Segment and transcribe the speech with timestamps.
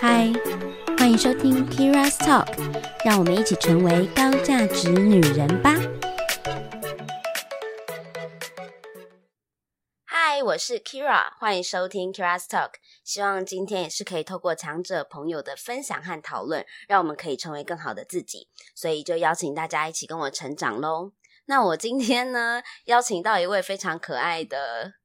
[0.00, 0.32] 嗨，
[0.96, 2.46] 欢迎收听 Kira's Talk，
[3.04, 5.74] 让我们一起成为高价值女人吧。
[10.06, 12.70] 嗨，我是 Kira，欢迎收听 Kira's Talk。
[13.04, 18.48] 希望今天也是可以透过强者朋友的分享和讨论，让我们可以成为更好的自己。
[18.74, 21.12] 所以就邀请大家一起跟我成长喽。
[21.46, 24.97] 那我今天呢，邀请到一位非常可爱的。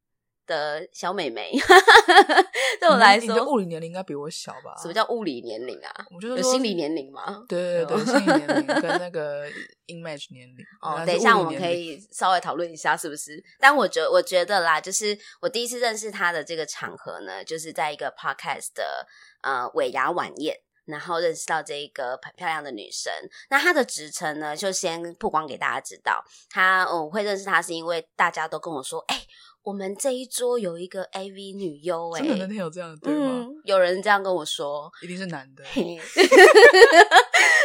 [0.46, 1.52] 的小美眉，
[2.80, 4.76] 对我来说，你的物理年龄应该比我小吧？
[4.82, 5.94] 什么叫物理年龄啊？
[6.14, 7.44] 我就是有心理年龄嘛？
[7.48, 9.48] 对对对，心理年龄跟那个
[9.88, 10.58] image 年龄。
[10.82, 13.44] 哦，等一下我们可以稍微讨论一下，是不是？
[13.60, 19.08] 但我觉，我觉得啦，就是我第一次认识她的这个场合呢，就是在一个 podcast 的
[19.41, 23.12] 呃尾牙晚宴，然后认识到这一个漂亮的女生。
[23.50, 26.24] 那她的职称呢，就先曝光给大家知道。
[26.50, 29.23] 她，我会认识她是因为大家都跟我说，哎、欸。
[29.63, 33.46] 我们这一桌有一个 AV 女优，哎，真的那天有这样的对吗？
[33.48, 35.63] 嗯，有人这样跟我说，一定是男的。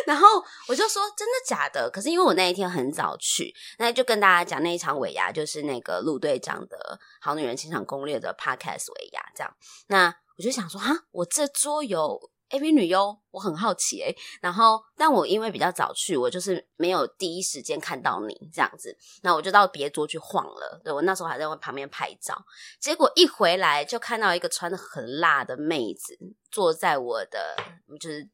[0.07, 0.27] 然后
[0.69, 1.91] 我就说真的假的？
[1.91, 9.53] 可是因为我那一天很早去，那就跟大家讲那一场尾牙就是那个陆队长的好女人情场攻略的 Podcast 尾牙，这样。
[9.89, 12.31] 那我就想说，哈，我这桌有。
[12.51, 20.81] AV 女优，我很好奇诶、欸、然后但我因为比较早去，我就是没有第一时间看到你这样子，那我就到别桌去晃了。
[20.83, 22.45] 对，我那时候还在旁边拍照，
[22.81, 26.19] 结果一回来就看到一个穿的很辣的妹子
[26.51, 27.57] 坐在我的
[28.01, 28.27] 就是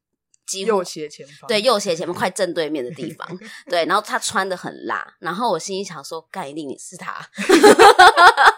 [0.46, 3.26] 几乎右斜前方，对，右斜前方快正对面的地方，
[3.68, 7.28] 对，然后她穿的很辣，然后我心里想说，干，一定你是她。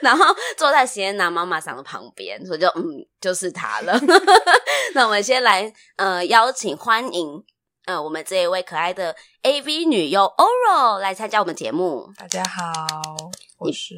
[0.02, 0.24] 然后
[0.56, 2.82] 坐在席耶娜妈妈桑的旁边，所以就嗯，
[3.20, 4.00] 就是她了。
[4.94, 7.44] 那我们先来呃邀请欢迎
[7.86, 12.10] 呃我们这一位可爱的 AV 女优 Oro 来参加我们节目。
[12.16, 13.94] 大家好，我是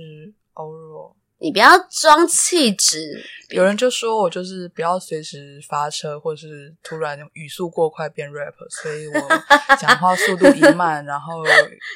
[0.55, 1.14] Oro。
[1.39, 11.43] 你不要装气质，有人就说我就是不要随时发车，或是突然语速过快变 rap，所以我讲话速度一慢，然后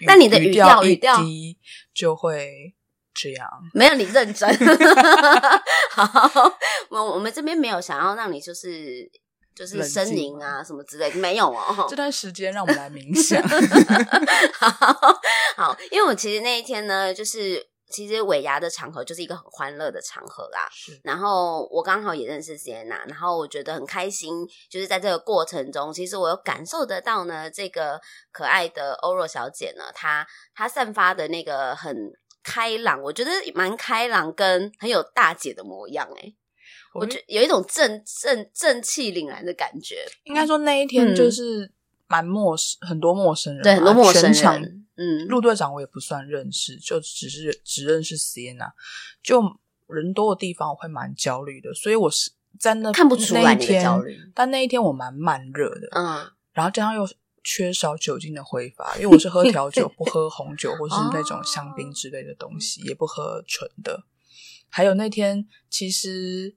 [0.06, 1.58] 但你的语调一低
[1.92, 2.74] 就会。
[3.16, 4.46] 这样没有你认真，
[5.90, 6.52] 好，
[6.90, 9.10] 我我们这边没有想要让你就是
[9.54, 11.86] 就是呻吟啊什么之类的，没有哦。
[11.88, 13.42] 这段时间让我们来冥想，
[14.52, 14.68] 好，
[15.56, 20.68] 好，因为我其实那一天呢，就是其实尾牙的场合就是一个很欢乐的场合啦。
[20.70, 27.98] 是，然后我刚好也认识 Sienna，然后我觉得很开心，就是在这个过程中，其实我有感受得到呢，这个
[28.30, 31.96] 可爱的 Oro 小姐呢，她她散发的那个很。
[32.46, 36.32] 开朗，我觉得蛮开朗，跟很有大姐的模样哎，
[36.94, 40.06] 我觉得有一种正正正气凛然的感觉。
[40.22, 41.72] 应该说那一天就是
[42.06, 44.86] 蛮陌生，嗯、很多陌生人，对，很多陌生人。
[44.96, 48.70] 嗯，陆队长我也不算认识，就只是只认识 Sienna。
[49.24, 49.42] 就
[49.88, 52.30] 人多的地方我会蛮焦虑的，所以我是
[52.60, 54.16] 在那看不出来你的焦虑。
[54.32, 57.04] 但那一天我蛮慢热的，嗯，然后加上又。
[57.48, 64.02] 缺少酒精的挥发，因为我是喝调酒，不喝红酒或是那种香槟之类的东西，也不喝纯的。
[64.68, 66.56] 还有那天，其实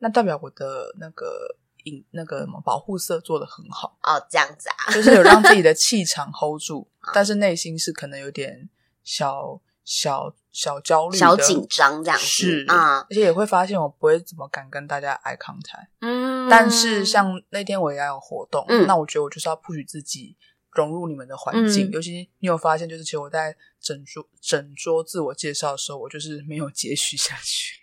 [0.00, 8.68] 那代表我的那个饮那个什么保护色做的很好哦，这样子啊，就是有让自己的气场 hold 住， 但是内心是可能有点
[9.02, 9.62] 小。
[9.82, 15.88] 小小焦虑、小紧张这样子是啊，而且也会发现我不会怎么敢跟大家 eye contact。
[16.00, 20.36] 嗯，但是像那天我也要有活动，嗯，那我觉得我就是要 push 自己
[20.72, 21.90] 融入你们的环境。
[21.90, 27.80] 嗯，尤其你有发现，就是其实我在整桌整桌自我介绍的时候，我就是没有接续下去，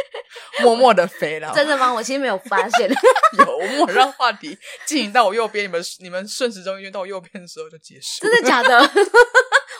[0.62, 1.52] 默默的飞了。
[1.54, 1.92] 真的吗？
[1.92, 2.88] 我其实没有发现，
[3.38, 4.56] 有我默让话题
[4.86, 8.22] 进行到我右边，你们你们顺时钟音乐到我右边的时候就结束。
[8.22, 8.78] 真的假的？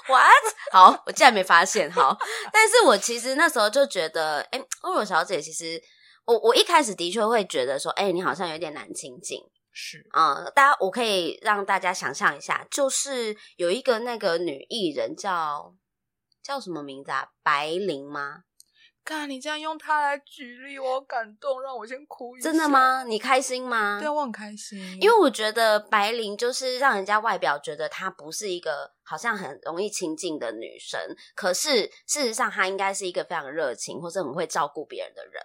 [0.08, 0.54] What？
[0.72, 1.88] 好，我竟然没发现。
[1.92, 2.18] 好，
[2.52, 5.80] 但是我其实那时候就觉得，哎，Oro 小姐，其实
[6.24, 9.40] 我我一开始的确会觉得说，哎，你好像有点难亲近。
[9.72, 15.74] 是啊、呃，大家我可以让大家想象一下，就是有一个那个女艺人叫
[16.42, 17.28] 叫什么名字啊？
[17.42, 18.42] 白灵吗？
[19.02, 22.50] 看你这样用她来举例，我好感动，让我先哭一下。
[22.50, 23.04] 真的吗？
[23.04, 23.98] 你开心吗？
[23.98, 31.00] 对，我很开心，因为我觉得白灵就是让人家外表觉得她不是一个好像很容易亲近的女生，
[31.34, 35.42] 可是事实上她应该是一个非常热情或者很会照顾别人的人。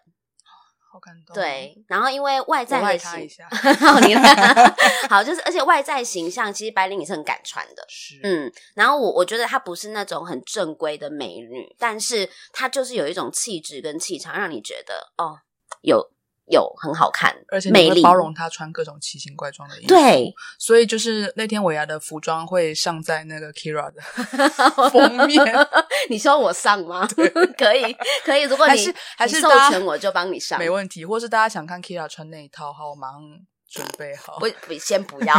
[0.96, 1.34] 好感动。
[1.36, 3.46] 对，然后因为外在的形，象，
[4.08, 4.16] 你
[5.10, 7.86] 好，就是而且外在形象，其实白灵也是很敢穿的。
[7.90, 15.38] 是，嗯，然后我我觉得她不是那种很正规的美女，但是她就是有一种气质跟气场，让你觉得哦，
[15.82, 16.10] 有
[16.48, 19.88] 有很好看，而且美丽包容他穿各种奇形怪状的衣服。
[19.88, 24.02] 对，所以就是那天尾牙的服装会上在那个 Kira 的
[24.92, 25.44] 封面。
[26.10, 27.08] 你说我上吗？
[27.58, 27.92] 可以，
[28.24, 28.44] 可以。
[28.44, 31.04] 如果你还是还是授权，我就帮你上，没问题。
[31.04, 33.22] 或是大家想看 Kira 穿那一套，好，我马上
[33.68, 34.38] 准备好。
[34.40, 35.34] 不，不，先不要。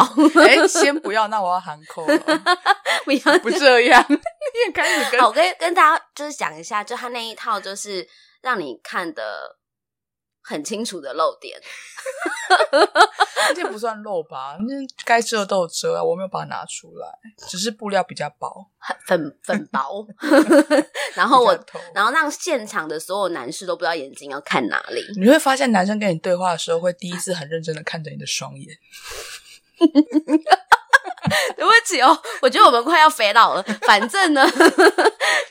[0.45, 2.19] 哎，先不要，那我要喊扣了。
[3.05, 4.17] 不要不这样，你
[4.67, 8.09] 也开始跟好，跟跟大家就是讲一下，就他那一套就是
[8.43, 9.57] 让你看的。
[10.49, 11.61] 很清楚的漏点，
[13.55, 14.57] 这不算漏吧？
[14.61, 17.09] 那该遮都有遮啊，我没有把它拿出来，
[17.49, 18.71] 只是布料比较薄，
[19.09, 20.07] 粉粉薄。
[21.15, 25.05] 然后我，然后让现场的所有男士都不知道眼睛要看哪里。
[25.19, 28.69] 你会发现，男生跟你对话的时候，会第一次很认真的看着你的双眼。
[31.57, 33.63] 对不起哦，我觉得我们快要肥老了。
[33.83, 34.47] 反正呢，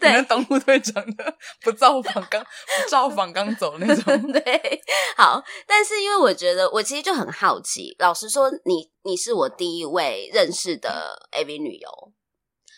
[0.05, 4.21] 对，你们当陆队长的不造访刚不造访刚走那种。
[4.31, 4.81] 对，
[5.17, 11.89] 好，但是因为我觉得我其实就很好奇，老实说你，你你是我第一位认识的 AV 女优，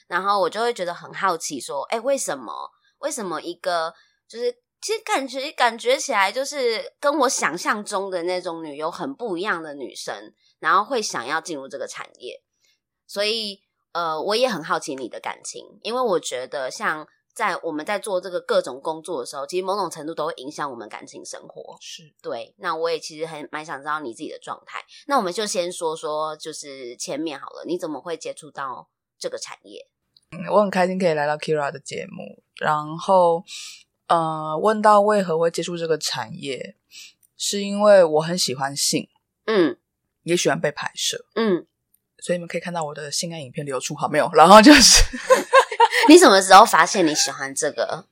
[0.07, 2.71] 然后我就会觉得很好奇，说，哎，为什么？
[2.99, 3.93] 为什么一个
[4.27, 4.51] 就是
[4.81, 12.41] 其实感觉感觉起来就是跟我想象中的那种女优很不一样的女生，然后会想要进入这个产业？
[13.05, 17.07] 所以，呃，我也很好奇你的感情，因为我觉得，像
[17.37, 21.77] 在我们在做这个各种工作的时候，其实某种程度都会影响我们感情生活。
[21.79, 22.55] 是对。
[22.57, 24.83] 那我也其实很蛮想知道你自己的状态。
[25.05, 28.89] 那我们就先说说，就是前面好了，你怎么会接触到
[29.19, 29.87] 这个产业？
[30.31, 33.43] 嗯，我很开心可以来到 Kira 的节目，然后，
[34.07, 36.75] 呃，问到为何会接触这个产业，
[37.37, 39.07] 是因为我很喜欢性，
[39.45, 39.77] 嗯，
[40.23, 41.67] 也喜欢被拍摄，嗯。
[42.19, 44.27] 所以你们可以看到我的性爱影片流出，好没有？
[44.33, 45.03] 然后就是，
[46.09, 48.05] 你什么时候发现你喜欢这个？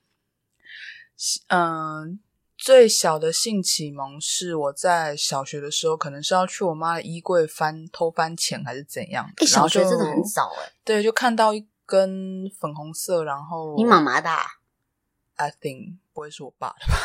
[1.47, 2.19] 嗯，
[2.57, 9.29] 最小的性启蒙是我在小学的时候，可能是要去我妈的衣柜翻偷翻钱还是怎样？
[9.37, 10.73] 诶，小学真的很早诶。
[10.83, 14.29] 对，就看到一根粉红色，然后你妈妈的
[15.35, 17.03] ？I think 不会是我爸的吧？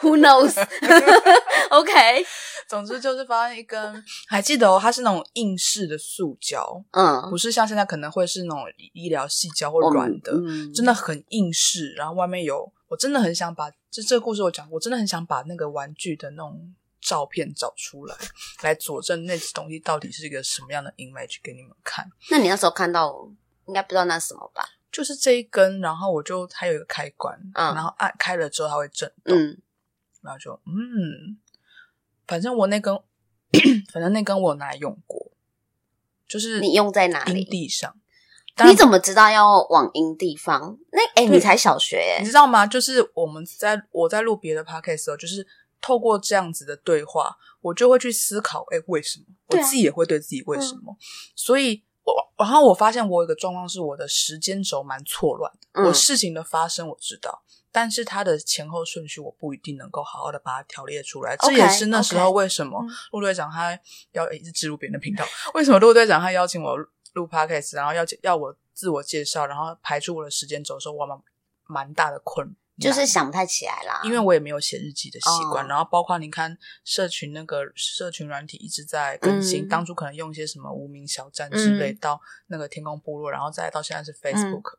[0.00, 1.92] Who knows？OK。
[2.68, 11.92] 总之就是发现一根，还记得哦，它是那种硬式的塑胶，嗯，不是像现在可能会是那种医疗细胶或软的，嗯，真的很硬式。
[11.92, 18.16] 然后外面有，我真的很想把这这个故事我讲，我真的很想把那个玩具的那种照片找出来，
[18.62, 22.04] 来佐证那些东西到底是一个什么样的 image 给你们看。
[22.32, 23.28] 那你那时候看到，
[23.68, 24.68] 应该不知道那是什么吧？
[24.90, 29.60] 就是这一根，然后我就它有一个开关，嗯，然后按开了之后它会震动，嗯，
[30.22, 31.38] 然后就嗯。
[32.26, 32.92] 反正我那根，
[33.92, 35.30] 反正那根我拿来用过，
[36.26, 37.42] 就是你用在哪里？
[37.42, 37.96] 阴蒂上。
[38.64, 40.76] 你怎么知道要往阴地方？
[40.90, 42.66] 那哎，你才小学哎，你知道吗？
[42.66, 45.46] 就是我们在我在录别的 podcast 的时候，就是
[45.80, 49.26] 透过这样子的对话，我就会去思考，哎，为什么？
[49.46, 50.96] 我自己也会对自己为什么？
[51.36, 51.86] 所以，我
[52.36, 55.82] 然后我发现我有一个状况是，我的时间轴蛮错乱的。
[55.82, 57.42] 我事情的发生我知道。
[57.72, 63.78] 但是它的前后顺序我不一定能够好好的把它条列出来，这也是那时候为什么陆队长他
[64.12, 65.22] 要一直植入别人的频道，
[65.52, 66.74] 为什么陆队长他邀请我
[67.12, 71.20] 录 podcast，然后要要我自我介绍，然后排出我的时间轴的时候，我蛮
[71.66, 84.78] 蛮大的困，就是想不太起来啦，因为我也没有写日记的习惯，然后包括你看社群那个社群软体一直在更新，当初可能用一些什么无名小站之类，到那个天空部落，然后再到现在是 Facebook。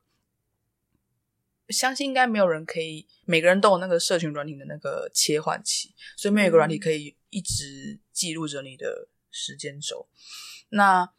[1.69, 10.07] 相信应该没有人可以，每个人都有那个社群软体的那个切换器，所以没有一个软体可以一直记录着你的时间轴。
[10.69, 11.11] 那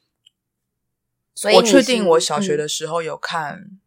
[1.35, 3.79] 所以我确定我小学的时候有看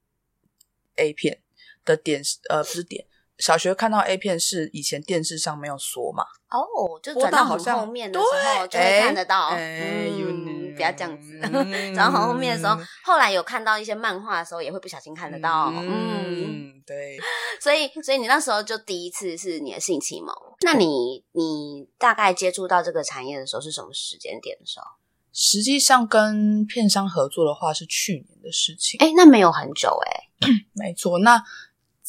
[0.98, 1.42] A 片
[1.86, 3.06] 的点，嗯、呃，不是点。
[3.38, 6.24] 小学看到 A 片是以前电视上没有锁嘛？
[6.52, 8.26] 哦，就转到很后面的时
[8.60, 9.50] 候就会看得到。
[9.56, 11.40] 嗯，不要这样子。
[11.40, 15.74] 转到很后面的时候，后来有看到一些漫画的时候，也会不小心看得到。
[15.74, 17.18] 嗯，对。
[17.60, 20.32] 所以，所以你那时候就第一次是你的性启蒙。
[20.62, 24.86] 那你，你大概接触到这个产业的时候是什么时间点的时候？
[25.34, 29.00] 实际上跟片商合作的话是去年的事情。
[29.00, 30.30] 哎，那没有很久哎。
[30.74, 31.44] 没错，那。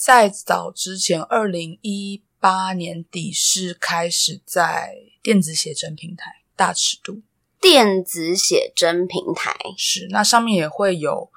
[0.05, 7.23] 在早之前，二零一八年底是开始在电子写真平台大尺度。
[7.61, 11.31] 电子写真平台是，那上面也会有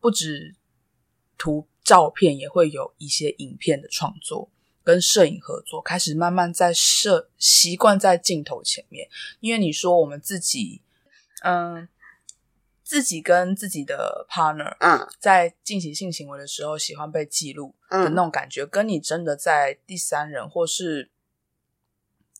[0.00, 0.56] 不止
[1.38, 4.50] 图照片，也会有一些影片的创作
[4.82, 9.08] 跟摄影合作，开始慢慢在摄习惯在镜头前面。
[9.38, 10.82] 因为你说我们自己，
[11.44, 11.88] 嗯。
[12.86, 21.10] 自己跟自己的 partner，嗯，在进行性行为的时候，喜欢被记录的那种感觉，嗯，跟你真的在第三人或是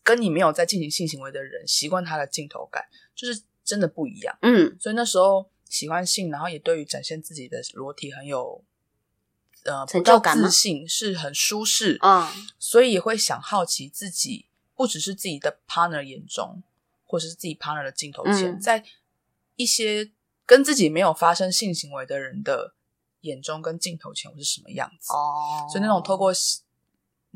[0.04, 4.38] 跟你没有在进行性行为的人习惯他的镜头感，就是真的不一样。
[4.42, 8.62] 嗯，所以那时候喜欢性，然后也对于展现自己的裸体很有
[9.64, 11.98] 呃成就感自信，是很舒适。
[12.02, 12.28] 嗯，
[12.60, 16.62] 所以也会想好奇自己，不只是自己的 partner 眼中，
[17.04, 18.84] 或者是自己 partner 的镜头前，嗯、在
[19.56, 20.12] 一些
[20.46, 22.74] 跟自己没有发生性行为的人的
[23.22, 25.12] 眼中跟镜头前，我是什么样子？
[25.12, 26.32] 哦，所以那种透过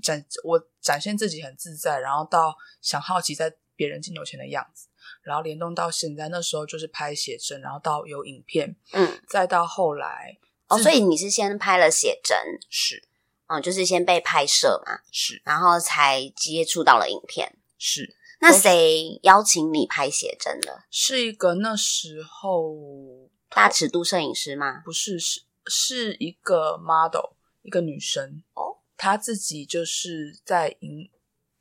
[0.01, 4.87] 展我展现自己很自在，然后到想好奇在别人镜头前的样子，
[5.23, 10.39] 然后联动到现在，那时候就是拍写真，然后到有影片，嗯，再到后来
[10.69, 12.39] 哦，所以你是先拍了写真，
[12.71, 13.03] 是，
[13.49, 18.17] 嗯，就是先被拍摄嘛，是，然后才接触到了影片，是。
[18.43, 20.85] 那谁邀请你拍写真的？
[20.91, 24.81] 是一个那时候大尺度摄影师吗？
[24.83, 28.79] 不是，是是一个 model，一个女生哦。
[28.97, 31.11] 她自己就是在影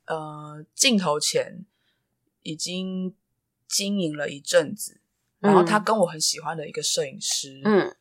[0.06, 1.66] 呃镜头前
[2.42, 3.14] 已经
[3.68, 5.02] 经营了一阵子，
[5.38, 7.94] 然后她跟我很喜欢的一个摄影师，嗯，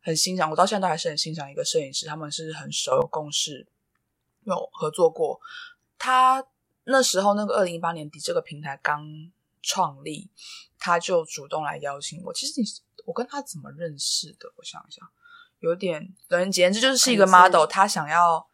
[0.00, 3.66] 很欣赏，我到现在都还是很欣赏一个摄影师，他们是很熟，有共识，
[4.44, 5.40] 有合作过。
[5.98, 6.46] 他。
[6.84, 9.06] 那时候，那个二零一八年底，这个平台刚
[9.62, 10.30] 创立，
[10.78, 12.32] 他就主动来邀请我。
[12.32, 12.66] 其实你，
[13.04, 14.52] 我跟他怎么认识的？
[14.56, 15.06] 我想一想，
[15.60, 18.48] 有点，总而言之，就是是一个 model，他想要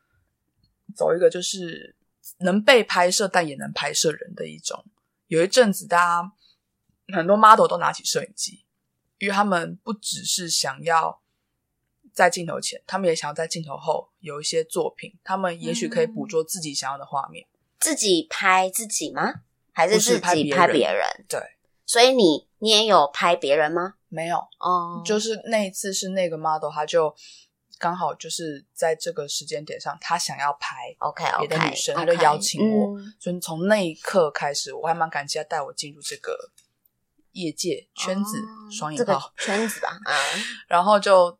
[0.94, 1.96] 走一个就是
[2.38, 4.84] 能被拍摄但也能拍摄人的一种。
[5.28, 6.32] 有一阵子，大家
[7.14, 8.64] 很多 model 都拿起摄影机，
[9.18, 11.22] 因为他们不只是想要
[12.12, 17.46] 在镜头前，他们也想要在镜头后有一些作品，他们也许可以捕捉自己想要的画面。
[17.46, 19.42] 嗯自己拍自己吗？
[19.72, 21.04] 还是自己拍别人？
[21.28, 21.38] 对，
[21.84, 23.94] 所以你你也有拍别人吗？
[24.08, 27.14] 没有哦，就是那一次是那个 model，他就
[27.78, 36.50] 刚好就是在这个时间点上，他想要拍 OK 别的女生，okay, okay, 他就邀请我，嗯、所以从那一刻开始，我还蛮感激他带我进入这个
[37.32, 40.16] 业界圈子，双引号、这个、圈子吧， 嗯，
[40.68, 41.38] 然后就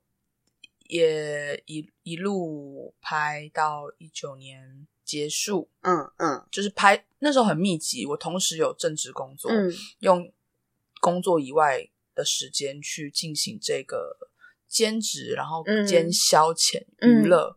[0.88, 4.86] 也一一路拍到一九年。
[5.06, 10.30] 结束，嗯嗯，就是拍那时候很密集，我同时有正职工作，嗯，用
[11.00, 14.16] 工作以外的时间去进行这个
[14.66, 17.56] 兼职，然后兼消遣娱乐，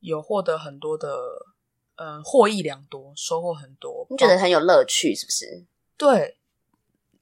[0.00, 1.46] 有获得很多的，
[1.96, 5.64] 呃，获益良多，收获很多，你觉得很有乐趣，是不是？
[5.96, 6.38] 对，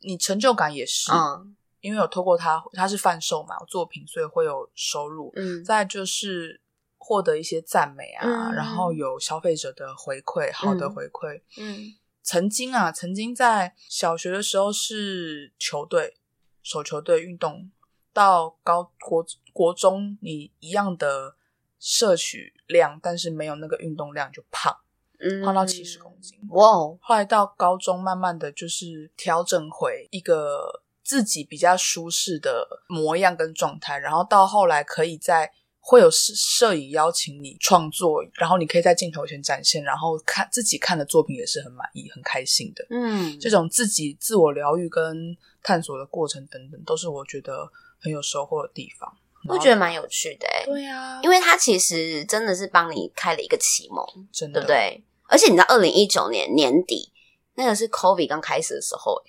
[0.00, 6.60] 你成就感也是，嗯，因为有透过他，他是贩售嘛，作品，所以会有收入，嗯，再就是。
[7.08, 11.40] 获得一些赞美啊，嗯、然后有消费者的回馈，好的回馈。
[11.56, 16.18] 嗯，曾经啊，曾经在小学的时候是球队，
[16.62, 17.70] 手球队运动，
[18.12, 19.24] 到高国
[19.54, 21.36] 国中，你一样的
[21.80, 24.76] 摄取量，但是没有那个运动量就胖，
[25.18, 26.38] 嗯、胖到七十公斤。
[26.50, 26.98] 哇哦！
[27.00, 35.50] 后来到高中，慢慢的就是调整回一个自己比较舒适的模样跟状态，然后到后来可以在。
[35.90, 42.86] 会有摄摄影邀请你创作，然后你可以在镜头前展现，然后看自己看的作品也是很满意、很开心的。
[42.90, 47.66] 嗯，这种自己自我疗愈跟探索的过程等等，都是我觉得
[47.98, 49.10] 很有收获的地方。
[49.48, 55.02] 我觉得蛮有趣的，欸，对啊，因为它其实真的是帮你开了一个启蒙，真的，对不对？
[55.26, 57.10] 而且你知道，二零一九年年底
[57.54, 59.22] 那个是 COVID 刚开始的时候，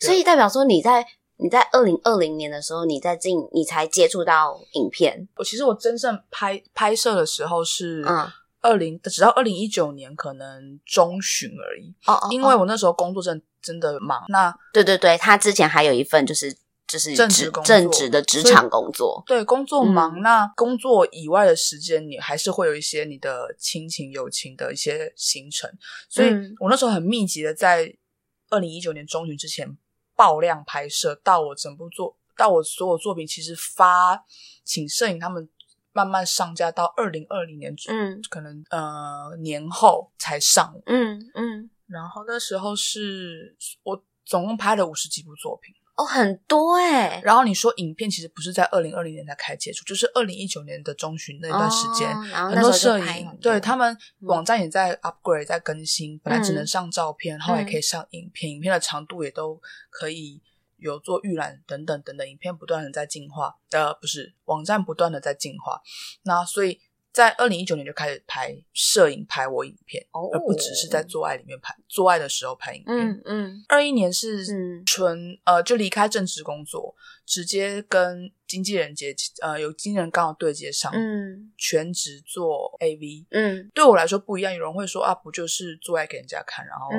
[0.00, 1.06] 所以代表说你在。
[1.38, 5.28] 你在二零二零年的时候，你在进，你才接触到影片。
[5.36, 8.26] 我其实我真正拍拍摄的时候是嗯
[8.62, 11.94] 二零，直到二零一九年可能中旬而已。
[12.06, 14.24] 哦，哦，因为我那时候工作真真的忙。
[14.28, 19.22] 那对对对，他之前还有一份就是就是正职工作正职的职场工作。
[19.26, 20.18] 对，工作忙。
[20.18, 25.70] 嗯、那工作以外的时间，你还是会有一些你的亲情、友情的一些行程。
[26.08, 26.28] 所以
[26.60, 27.94] 我那时候很密集的在
[28.48, 29.76] 二零一九年中旬之前。
[30.16, 34.24] 爆量拍摄到我整部作，到我所有作品，其实发
[34.64, 35.48] 请摄影他们
[35.92, 45.74] 慢慢上架到二零二零年，嗯，可能呃年后才上，嗯嗯，然后那时候是我总共拍了五十几部作品。
[45.96, 47.20] 哦，很多哎、欸。
[47.24, 56.18] 然后你说影片其实不是在二零二零年才开始接触，就是二零一九年的中旬那段时间，哦、很多摄影，对他们网站也在 upgrade，在更新。
[56.18, 60.42] 本来只能上照片，然后也可以上影片，影片的长度也都可以
[60.76, 63.56] 有做预览等等等等，影片不断的在进化。
[63.70, 65.80] 呃，不是，网站不断的在进化。
[66.24, 66.78] 那所以
[67.16, 72.94] 在二零一九年就开始拍摄影，拍我影片，哦、而不只是在做爱里面拍，做爱的时候拍影片。
[72.94, 74.44] 嗯嗯，二一年是
[74.84, 76.94] 纯、嗯、呃，就离开正职工作，
[77.24, 84.52] 直接跟经纪人接呃，有经纪人刚好对接上，嗯，全职做 AV，嗯，对我来说不一样。
[84.52, 86.90] 有人会说啊，不就是做爱给人家看，然后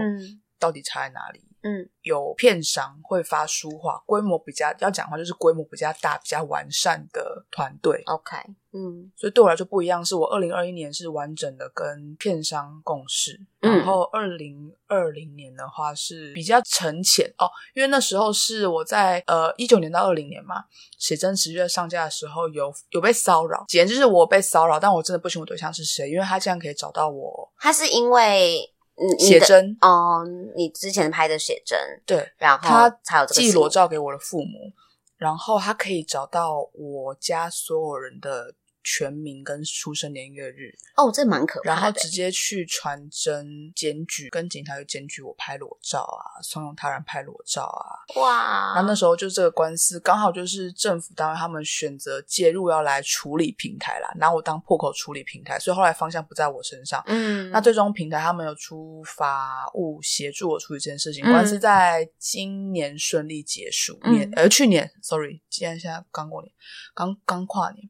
[0.57, 1.43] 到底差在哪里？
[1.61, 8.03] 嗯，有片商会发书画，规模比较要讲的话，就是规模比较大、比较完善的团队。
[8.05, 8.37] OK，
[8.73, 20.63] 嗯，所以对我来说不一样，是我二零二一年是完整的跟片商共事，嗯、然后二零二零年的话是比较沉潜哦，因为那时候是我在呃一九年到二零年嘛，
[20.97, 28.71] 写真十月上架的时候有有被骚扰，简直就是我被骚扰，但我真的不清楚对象是谁，因为他竟然可以找到我，他是因为。
[29.19, 30.25] 写真哦，
[30.55, 34.71] 你之前拍的写真，对，然后他才有这个寄裸照给我的父母，
[35.17, 38.53] 然后他可以找到我家所有人的。
[38.89, 41.75] 全名跟出生年月日哦，这蛮可怕的。
[41.75, 47.99] 然后直接去传真检举，跟警察去检举我拍裸照啊，怂恿他人拍裸照啊。
[48.21, 48.75] 哇！
[48.75, 57.03] 然后那时候就这个官司刚好就是政府单位他们选择介入要来处理平台啦，拿我当破口处理平台，所以后来方向不在我身上。
[57.07, 63.99] 嗯，那最终平台他们有出法务协助我处理这件事情，嗯、官司在今年顺利结束。
[64.05, 66.49] 年、嗯、呃去年，sorry，今天现在刚过年，
[66.95, 67.89] 刚刚跨年。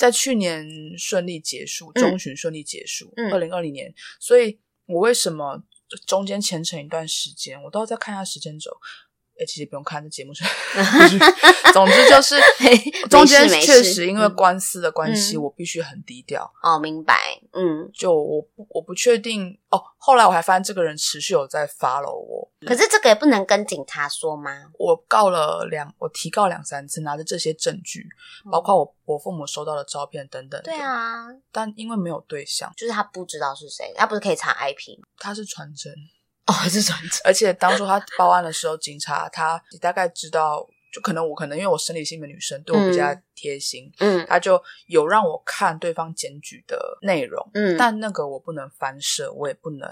[0.00, 0.66] 在去年
[0.96, 3.92] 顺利结束，中旬顺利结束，二零二零年。
[4.18, 5.62] 所以我为什么
[6.06, 8.70] 中间前程一段时间，我都要再看一下时间轴。
[9.40, 10.44] 哎，其实不用看这节目是，
[11.72, 12.38] 总之就是
[13.08, 16.52] 中间确实因为官司的关系，嗯、我必须很低调。
[16.62, 17.40] 哦，明白。
[17.52, 19.82] 嗯，就我不我不确定哦。
[19.96, 24.50] 后来我还发现这个人持续有在 follow 我，可是这个也不能跟警察说吗？
[24.78, 28.06] 我告了两，我提告两三次，拿着这些证据，
[28.44, 30.60] 嗯、包括我我父母收到的照片等等。
[30.62, 35.06] 对啊，但因为没有对象，就是他不知道是谁，他不是可以查 IP 吗？
[35.18, 35.94] 他是传真。
[36.46, 37.20] 哦，是传真。
[37.24, 49.88] 而且当初他报案的时候，警察他大概知道，就可能我可能因为我生理性的女生对我比较贴心，嗯，他就有让我看对方检举的内容，嗯，但那个我不能翻设，我也不能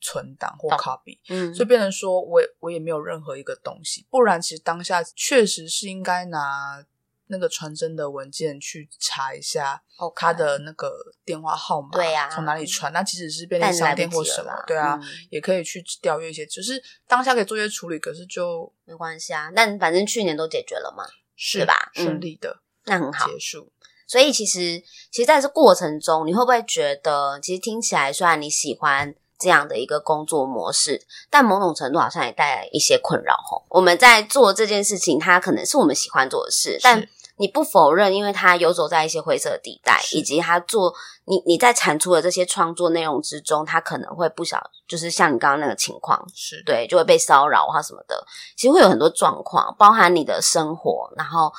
[0.00, 6.84] 存档或 copy，嗯，所以变成说我也我也没有任何一个东西，不然其实当下确实是应该拿。
[7.28, 9.82] 那个传真的文件去查一下，
[10.14, 10.92] 他的那个
[11.24, 12.92] 电话号码，对呀，从哪里传？
[12.92, 14.98] 那即使是便利商店或什么，对啊，
[15.30, 19.50] 也可以去调阅一些，只是当下可以做一些处理，可是就没关系啊。
[19.54, 21.04] 但反正去年都解决了嘛，
[21.36, 21.90] 是吧？
[21.94, 23.28] 顺利的，那很好。
[23.28, 23.72] 结束。
[24.06, 33.66] 所以其实，其实在这过程中，你会不会觉得，其实听起来虽然你喜欢这样的一个工作模式，但某种程度好像也带来一些困扰吼。
[33.68, 37.06] 我们在做这件事情，它可能是我们喜欢做的事，但
[37.38, 40.92] 你不否认，因为他游走在一些灰色地带，以及他做
[41.24, 48.26] 你你在产出的这些创作内容之中，他可能会不小，就是像你刚刚那个情况，是对，就会被骚扰啊什么的。
[48.56, 51.52] 其实会有很多状况，包含你的生活，然后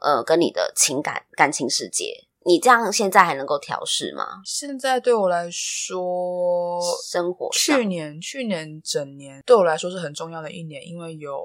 [0.00, 4.40] 呃，跟你的情感感情世界，你这样现在还能够调试吗？
[4.44, 11.38] 现在对我来说，生活去年去年整年对我来说是很重要的一年，因为有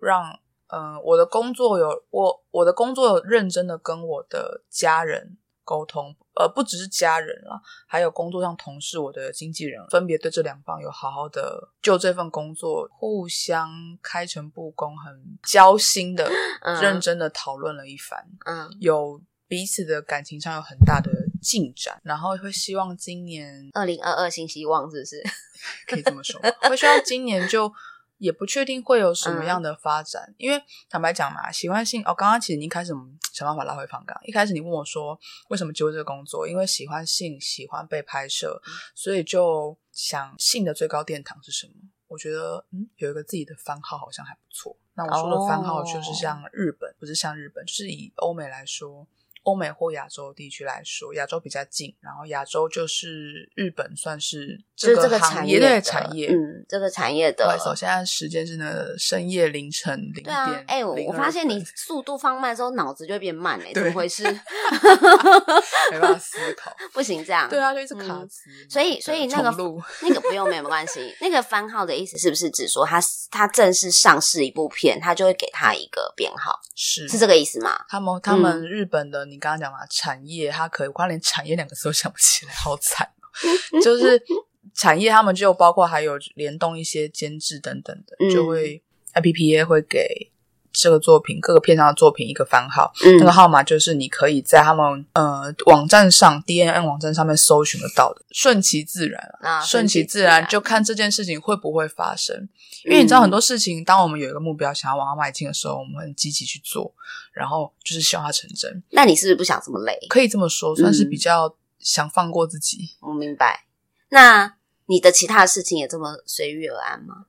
[0.00, 0.38] 让。
[0.68, 13.70] 嗯、呃，我的工作有我我的工作有认真的跟我的家人沟通，呃，不只是家人啦，还有工作上同事，我的经纪人分别对这两方有好好的就这份工作互相
[14.02, 16.30] 开诚布公，很交心的、
[16.62, 25.22] 嗯、认真的讨论了一番，嗯，有彼此的感情上有很大的进展，然后会希望今年二零二二新希望是不是
[25.86, 26.40] 可以这么说？
[26.68, 27.72] 会希望今年就。
[28.18, 32.14] 也不确定会有什么样的发展，嗯、因为坦白讲嘛，喜欢性哦。
[32.14, 41.72] 刚刚其实你一开始我们想办法拉回访纲，一开始你问我说为什么接这个工作，因为喜欢性，喜欢被拍摄，嗯、所以就想性的最高殿堂是什么？
[42.08, 44.76] 我觉得嗯，有一个自己的番号好像还不错。
[44.94, 49.06] 那我说的番号就是像日本，哦、不是像日本，就是以欧美来说。
[49.46, 57.56] 欧美或亚洲地区来说，亚洲比较近，然后亚洲就是日本，算是这个行业的产业，嗯，这个产业的。
[57.62, 60.36] 首先，时间是呢深夜凌晨零点。
[60.66, 64.24] 哎，我发现你速度放慢之后，脑子就会变慢哎，怎么回事？
[65.92, 67.48] 没办法思考， 不行这样。
[67.48, 68.50] 对啊，就一直卡词。
[68.68, 69.54] 所以，所以那个
[70.02, 71.14] 那个不用没有关系。
[71.20, 76.58] 那个番号的意思是不是指说，他他正式上市一部片，他就会给他一个编号？
[76.74, 77.84] 是是这个意思吗？
[77.88, 79.24] 他们他们日本的。
[79.35, 83.80] 你刚刚讲嘛，产业它可以，我刚连产业两个字都想不起来，好惨哦。
[83.82, 84.22] 就是
[84.74, 88.82] 产业，他们就包括还有联动一些监制等等的，嗯、就会
[89.14, 90.30] IPPA 会给
[90.76, 102.48] 这个作品各个片上的作品一个番号，嗯、那个号码就是你可以在他们呃网站上 DNN 网站上面搜寻得到的，顺其自然啊，顺其自然就看这件事情会不会发生。
[102.84, 106.94] 因为你知道很多事情，当我们有一个目标想要往它迈进的时候，我们很积极去做，
[107.32, 108.82] 然后就是希望它成真。
[108.90, 109.98] 那你是不是不想这么累？
[110.08, 112.96] 可以这么说，算是比较想放过自己。
[113.00, 113.64] 我明白。
[114.10, 114.54] 那
[114.86, 117.24] 你的其他的事情也这么随遇而安吗？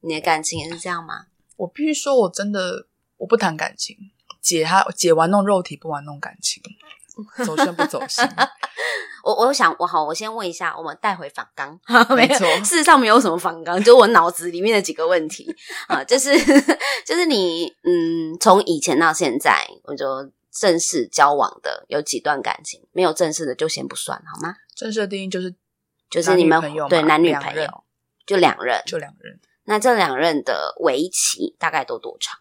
[0.00, 1.26] 你的感情也是这样吗？
[1.56, 3.96] 我必须说，我真的我不谈感情，
[4.40, 6.62] 姐她姐玩弄肉体，不玩弄感情，
[7.44, 8.24] 走心不走心。
[9.24, 11.80] 我我想我好，我先问一下，我们带回访纲，
[12.14, 15.52] 没错，事实上没有什么访纲，就我脑子里面的几个问题
[15.88, 16.30] 啊，就是
[17.04, 24.54] 就是你嗯，从以前到现在，我就正式交往的有几段感情，没有正式的就先不算好吗？
[24.76, 25.52] 正式的定义就是
[26.08, 27.82] 就是你们对男女朋友
[28.24, 29.40] 就两人，就两任。
[29.66, 32.38] 那这两任的为期大概都多长？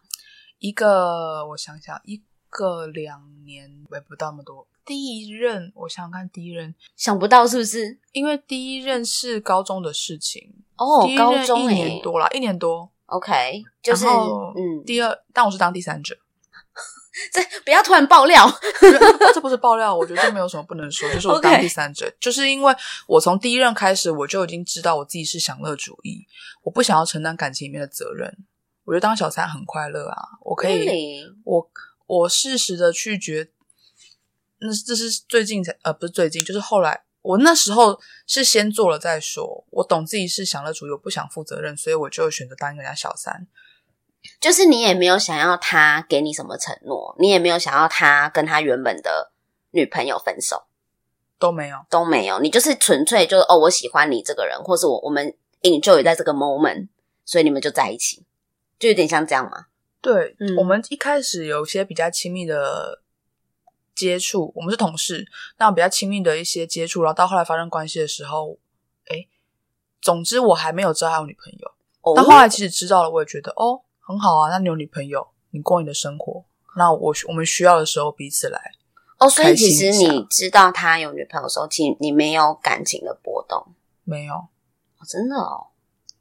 [0.59, 4.65] 一个我想想，一个两年，也不到那么多。
[4.85, 7.99] 第一任，我想想看，第一任想不到是不是？
[8.11, 12.89] 因为第一任是高中的事情哦，高中一年多啦，一年多。
[13.07, 16.15] OK，就是嗯，第二，但我是当第三者。
[17.31, 18.45] 这不要突然爆料，
[19.33, 22.75] 这不是爆料，我觉得这没有什么不能说，就是我当第三者.就是因为
[23.07, 26.25] 我从第一任开始，我就已经知道我自己是享乐主义，
[26.63, 28.37] 我不想要承担感情里面的责任。
[28.83, 31.23] 我觉得当小三很快乐啊，我可以?
[31.43, 31.69] 我
[32.05, 33.49] 我适时的去觉。
[34.59, 39.65] 那这是最近才呃，不是最近，就是后来我那时候是先做了再说。
[39.69, 43.47] 我懂自己是享乐主义，我不想负责任，所以我就选择当一个人家小三。
[44.39, 49.31] 就是你也没有想要他给你什么承诺，你也没有想要他跟他原本的
[49.71, 50.63] 女朋友分手，
[51.39, 52.39] 都没有，都没有。
[52.39, 56.87] 你就是纯粹就是哦，我喜欢你这个人，或是我我们 enjoy 在这个 moment，
[57.25, 58.25] 所以你们就在一起，
[58.79, 59.67] 就有点像这样吗？
[60.01, 63.01] 对，嗯，我们一开始有些比较亲密的。
[63.95, 65.25] 接触，我们是同事，
[65.57, 68.57] 那比较亲密的一些接触，然后到后来发生关系的时候，
[69.07, 69.25] 哎，
[70.01, 76.45] 总之我还没有知道他有女朋友，但后来其实知道了，我也觉得哦，很好啊，那你有女朋友，你过你的生活，
[76.77, 78.59] 那我我们需要的时候彼此来
[79.17, 85.67] 哦，所以其实你知道他有女朋友的时候，其实你没有感情的波动，没有，哦，真的哦，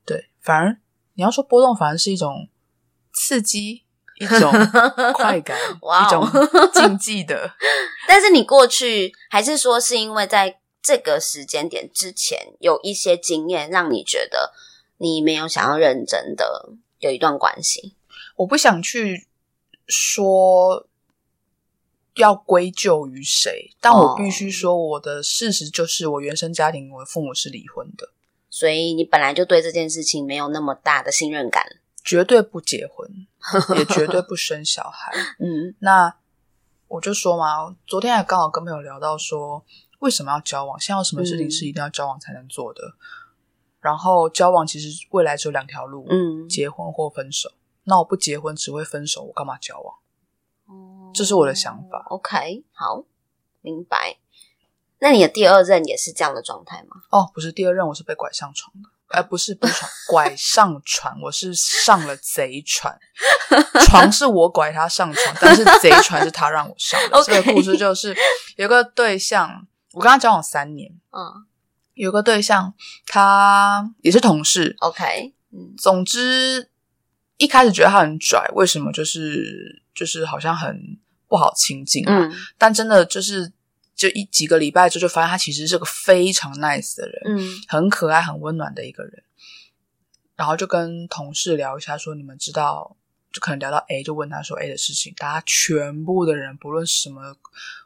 [0.05, 0.79] 对，反而
[1.15, 2.49] 你要说波动，反而是一种
[3.13, 3.83] 刺激。
[4.21, 4.49] 一种
[5.13, 6.25] 快感，哇一种
[6.73, 7.51] 禁忌的。
[8.07, 14.53] 但是你过去还是说，是因为在这个时间点之前有一些经验，让你觉得
[14.99, 17.95] 你没有想要认真的有一段关系。
[18.37, 19.29] 我不想去
[19.87, 20.87] 说
[22.15, 28.11] 要归咎于谁，但我必须说，我的事实就是，我原生家庭，我的父母是离婚的，
[28.49, 31.81] 所以你本来就对这件事情没有那么大的信任感。
[32.03, 33.27] 绝对不结婚，
[33.79, 35.13] 也 绝对不生小孩。
[35.39, 36.15] 嗯，那
[36.89, 39.65] 我就说嘛，昨天还刚好跟朋友聊到说，
[40.01, 40.79] 为什么要交往？
[40.79, 42.83] 现在有什么事情是一定要交往才能做的？
[42.87, 42.95] 嗯、
[43.85, 47.53] 然后交往其实未来只有两条路，嗯，结婚或分手。
[47.83, 49.95] 那我不结婚只会分手，我干嘛交往？
[50.65, 52.07] 哦，这是我的想法。
[52.09, 53.05] OK，好，
[53.61, 54.17] 明白。
[55.01, 57.03] 那你的第二任也是这样的状态吗？
[57.11, 58.89] 哦，不是，第二任我是被拐上床的。
[59.09, 62.99] 哎、呃、不是不是床，拐上船，我是上了贼船。
[63.85, 67.21] 床是我拐他上床，但是贼船是他让我上的。
[67.23, 68.17] 这个故事就是
[68.57, 71.45] 有个对象，我跟他交往三年，嗯，
[71.95, 72.75] 有个对象，
[73.07, 76.71] 他也是同事，OK，嗯，总之
[77.39, 78.93] 一开始觉得他很拽，为什么？
[78.93, 83.53] 就是就是好像很不好亲近，嗯，但真的就是。
[83.97, 89.23] 就一几个礼拜之后，就发现他其实是个非常 nice 的人，嗯，很可爱、很温暖的一个人。
[90.35, 92.97] 然后就跟同事聊一下，说：“你们知道，
[93.33, 95.15] 就可能聊到 A，就问他说 A 的事情。
[95.17, 97.37] 大家全部的人，不论什么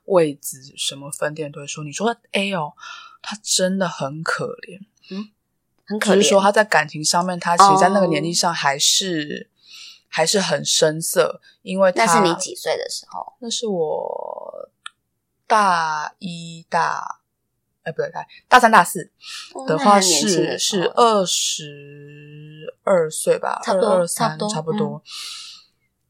[0.07, 2.73] 位置、什么分店，都会说：‘你说 A 哦，
[3.22, 5.31] 他真的很可怜，嗯，
[5.87, 9.54] 很可怜。’就是说他在感情上面，他其实，在那个年纪上还是、哦、
[10.09, 13.35] 还是很生涩，因为他那是你几岁的时候？
[13.40, 14.70] 那是我。”
[15.48, 17.22] 大一大，
[17.83, 19.11] 哎，不对，大大三大四
[19.66, 25.02] 的话是、哦、是二十二岁吧，二二三差不多。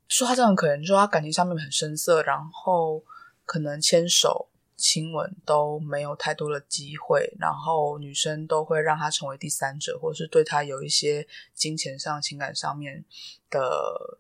[0.09, 3.05] 说他真的很可怜，说他感情上面很生涩，然后
[3.47, 4.48] 可能牵手、
[4.79, 13.05] 亲吻都没有太多的机会，然后女生都会让他成为第三者，或者是对他有一些金钱上、情感上面
[13.51, 14.19] 的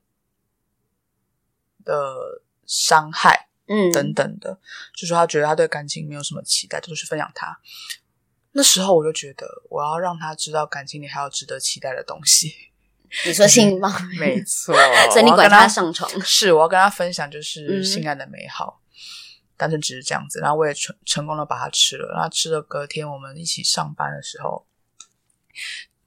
[1.83, 3.47] 的伤害。
[3.71, 4.59] 嗯，等等的，
[4.97, 7.61] 就说他觉得他对感情没有什么期待，就去分享他。
[8.53, 12.55] 那时候我就觉得，我要让他知道感情里还有值得期待的东西。
[13.27, 14.75] 你说性吗， 没错，
[15.12, 18.88] 所以你管他上床，是我要跟他分享就是性爱的美好，嗯、
[19.59, 20.40] 单纯只是这样子。
[20.40, 24.64] 然后我也成成功的把它吃了，然后吃了隔天我们一起上班的时候，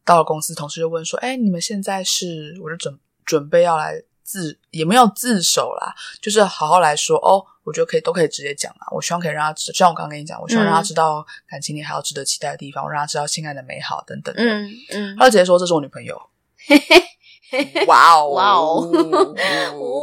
[0.03, 7.45] 到了公司，同事就问说：“哎，你们现在是？”我就准准备要来自，也没有自首啦，就是好好来说哦。
[7.63, 8.89] 我觉得可以，都可以直接讲啊。
[8.89, 14.41] 我希望可以让他知道，就像我刚刚跟你讲，我希望让他知道感情里还有值得期待的地方，嗯、我让他知道性爱的美好等等的。
[14.41, 16.19] 嗯嗯，他就直接说这是我女朋友。
[17.87, 18.87] 哇哦哇哦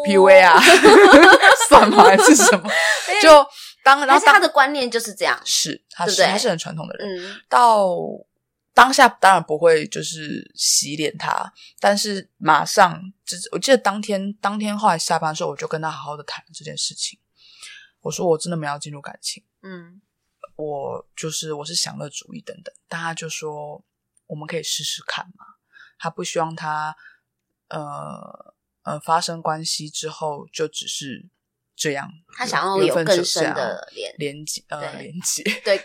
[0.06, 0.60] ，PUA 啊，
[1.68, 2.04] 算吗？
[2.04, 2.70] 还是什么？
[3.22, 3.46] 就
[3.82, 7.08] 当然后他的观念就是这样，是他是他是很传统的人。
[7.08, 7.88] 嗯、到
[8.74, 17.18] 当下当然不会就是洗脸他，但是马上就是我记得当天当天后来下班的时候，我就跟他好好的谈这件事情。
[18.00, 20.00] 我说我真的没有进入感情，嗯，
[20.54, 23.82] 我就是我是享乐主义等等，但他就说
[24.28, 25.44] 我们可以试试看嘛，
[25.98, 26.94] 他不希望他
[27.68, 31.28] 呃呃发生关系之后就只是
[31.76, 35.78] 这样，他想要有更深的连连接呃连接， 对，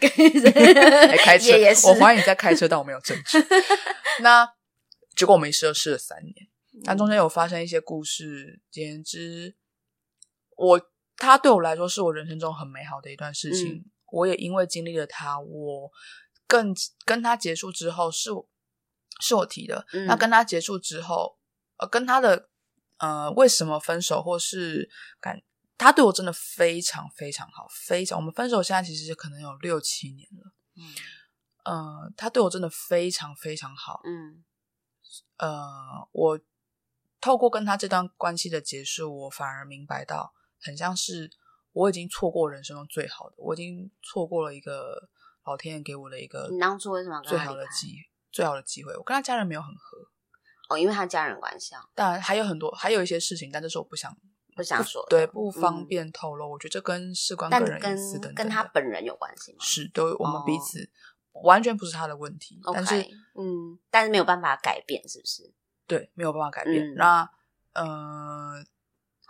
[1.08, 3.38] 还开 车，也是我怀疑你在开车，但我没有证据。
[4.22, 4.48] 那
[5.16, 6.36] 结果我们试了试了三年，
[6.84, 9.56] 但中间有发生一些故事，简直
[10.56, 10.90] 我。
[11.16, 15.90] 他对我来说是我人生中很美好的一段事情，嗯、我也因为经历了他，我
[16.48, 18.50] 更跟他结束之后是我
[19.22, 19.86] 是我提的。
[19.94, 21.38] 嗯、那跟他结束之后，
[21.78, 22.50] 呃，跟他的
[22.98, 25.42] 呃为什么分手，或是感
[25.78, 28.18] 他对我真的非常非常好，非常。
[28.18, 30.94] 我们分手现在其实可能有六七年了，嗯，
[31.66, 34.44] 呃，他对我真的非常非常好，嗯，
[35.38, 36.40] 呃，我
[37.20, 40.34] 透过跟他这段关系的结束，我反而明白到。
[40.66, 41.30] 很像是
[41.74, 45.10] 我已经错过人生中最好的，我已经错过了一个
[45.44, 46.48] 老天爷给我的一个。
[46.50, 47.98] 你当初为什么最好的机
[48.32, 48.96] 最好的机会？
[48.96, 49.98] 我跟他家人没有很合
[50.70, 51.82] 哦，因为他家人关系啊。
[51.94, 54.16] 当然还有很多，还有一些事情，但这是我不想
[54.56, 56.48] 不想说，对，不方便透露。
[56.48, 59.58] 嗯、我觉得这跟事关个人隐私等等跟他本人有关系吗？
[59.62, 60.84] 是，都我们彼此、
[61.32, 62.60] 哦、完全不是他的问题。
[62.64, 63.02] Okay, 但是，
[63.36, 65.54] 嗯，但是没有办法改变，是不是？
[65.88, 66.86] 对，没有办法改变。
[66.86, 67.30] 嗯、那，
[67.74, 68.64] 呃。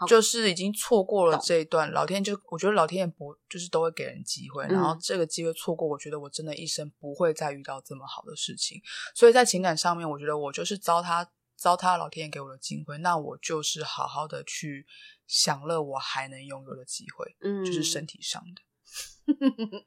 [0.07, 8.81] 就是已经错过了这一段，老天就我觉得老天爷不就是都会给人机会，然后这个机会错过，我觉得我真的一生不会再遇到这么好的事情，
[9.15, 14.85] 所以在情感上面，我觉得我就是糟蹋糟蹋老天爷给我的机会，那我就是好好的去
[15.27, 18.61] 享乐我还能拥有的机会，嗯，就是身体上的。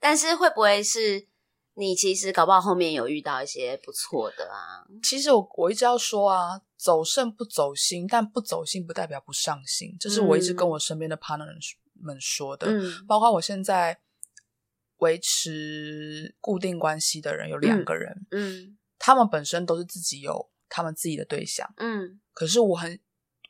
[0.00, 1.28] 但是会不会是？
[1.78, 4.80] 你其实搞不好后面有遇到一些不错的啊。
[5.02, 11.46] 其实我我一直要说啊，走肾不走心，但不走心不代表不上心，这是我一直跟我身边的 partner
[11.94, 12.66] 们说的。
[12.68, 14.00] 嗯，包括我现在
[14.98, 23.00] 维持固定关系的人有两个人，嗯，嗯，他们本身都是自己有他们自己的对象，嗯，可是我很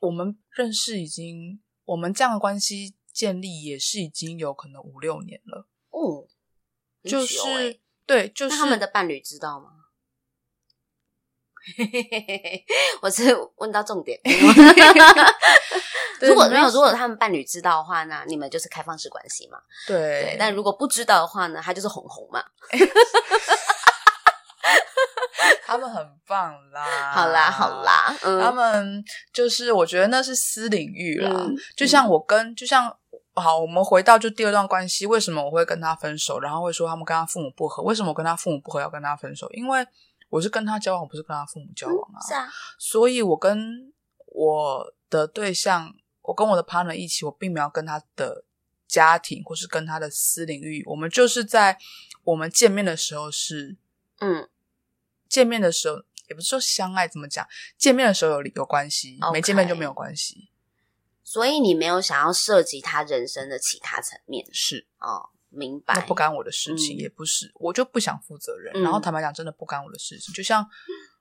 [0.00, 6.28] 我们认识已经我们这样的关系建立也是已经有可能五六年了，哦，
[7.02, 7.80] 就是。
[8.06, 9.85] 对，就是他们的伴侣知道吗？
[13.02, 14.20] 我是问到重点。
[16.20, 19.58] 如果没有，如果他们伴侣知道的话，那你们就是开放式关系嘛？
[19.86, 20.36] 对，对。
[20.38, 22.42] 但如果不知道的话呢，他就是红红嘛。
[25.64, 28.16] 他们很棒啦，好啦，好啦。
[28.22, 31.30] 嗯、他们就是，我觉得那是私领域啦。
[31.34, 32.96] 嗯、就像我跟，就像。
[33.38, 36.40] 好，我们回到就第二段关系，为什么我会跟他分手？
[36.40, 39.46] 然后会说他们跟他父母不和，为什么我跟他父母不和要跟他分手？
[39.50, 39.86] 因为
[40.28, 42.20] 我是跟他交往，我不是跟他父母交往啊。
[42.26, 43.92] 是啊，所以我跟
[44.26, 48.44] 我的对象，我跟我的 partner 一起，我并没有跟他的
[48.86, 51.78] 家庭或是跟他的私领域，我们就是在
[52.24, 53.76] 我们见面的时候是，
[54.18, 54.48] 嗯，
[55.28, 57.46] 见面的时候也不是说相爱，怎么讲？
[57.78, 59.32] 见面的时候有有关系，Okay.
[59.32, 60.50] 没见面就没有关系。
[61.22, 65.94] 所以你没有想要涉及他人生的其他层面，是哦，明白。
[65.94, 68.72] 那不干我的事情，嗯、也不是，我就不想负责任。
[68.74, 70.34] 嗯、然后坦白讲，真的不干我的事情。
[70.34, 70.62] 就像，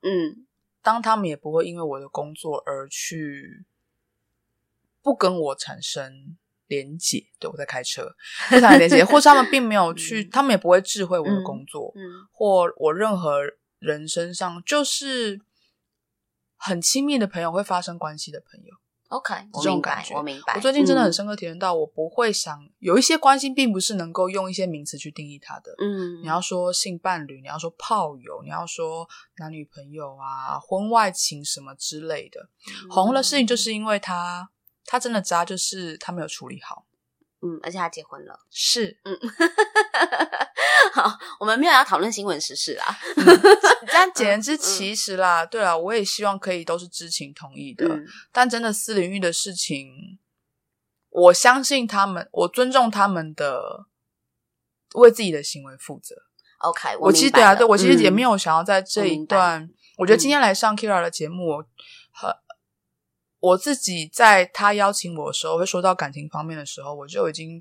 [0.02, 0.46] 嗯，
[0.82, 3.64] 当他们也不会因为我的工作而去
[5.02, 6.36] 不跟我产生
[6.66, 7.26] 连结。
[7.38, 8.14] 对，我在开车，
[8.48, 11.94] 不产生连结， 或是他们并没有去，嗯、他们也不会智慧我的工作，
[12.32, 13.40] 或我任何
[13.78, 15.40] 人身上，就是
[16.56, 18.74] 很亲密的朋友会发生关系的朋友。
[19.08, 20.54] OK，这种感觉，我明白。
[20.54, 25.72] 我最近真的很深刻体验到，我不会想、嗯、有一些关心，并不是能够用一些名词去定义它的。
[25.78, 32.48] 嗯，你要说性伴侣，你要说炮友，你要说男女朋友啊，婚外情什么之类的。
[32.90, 34.50] 红、嗯、的事情就是因为他，
[34.84, 36.84] 他真的渣，就是他没有处理好。
[37.42, 38.38] 嗯，而且他结婚了。
[38.50, 39.16] 是，嗯，
[40.92, 42.84] 好，我们没有要讨论新闻时事啦。
[43.16, 43.24] 嗯、
[43.88, 47.86] 但简言之，其实啦，嗯、对啦，我也希望可以都是知情同意的。
[47.88, 50.18] 嗯、但真的私领域的事情，
[51.10, 53.86] 我相信他们，我尊重他们的
[54.94, 56.14] 为自己的行为负责。
[56.60, 59.62] OK，我，我其实对啊，对我其实也没有想要在这一段。
[59.62, 61.62] 嗯、我，我觉得今天来上 Kyria 的节目，
[62.12, 62.36] 和、嗯、
[63.48, 67.60] 我自己在他邀请我的时候，会说到感情方面的时候，我就已经。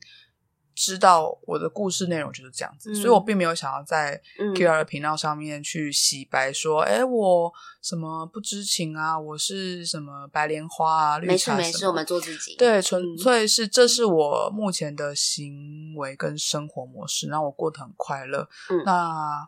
[0.77, 4.21] 知道我的故事内容就是这样子，嗯、所以我并没有想要在
[4.53, 12.57] Kyria 的频道上面去洗白，说，哎、嗯，我什么不知情啊，我是什么白莲花啊，绿茶没事，我们做自己。
[12.57, 18.49] 对，纯粹是这是我目前的行为跟生活模式，让我过得很快乐。
[18.69, 19.47] 嗯、那。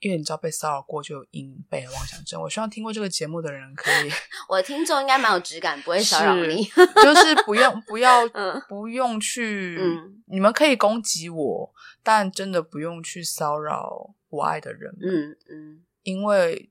[0.00, 4.10] 因为你知道被骚扰过就有阴影背妄想症，我希望听过这个节目的人可以，
[4.48, 16.70] 我的听众应该蛮有质感，不会骚扰你，就是不用不要、 嗯、不用去，嗯、你们可以攻击我，但真的不用去骚扰我爱的人们，嗯嗯，因为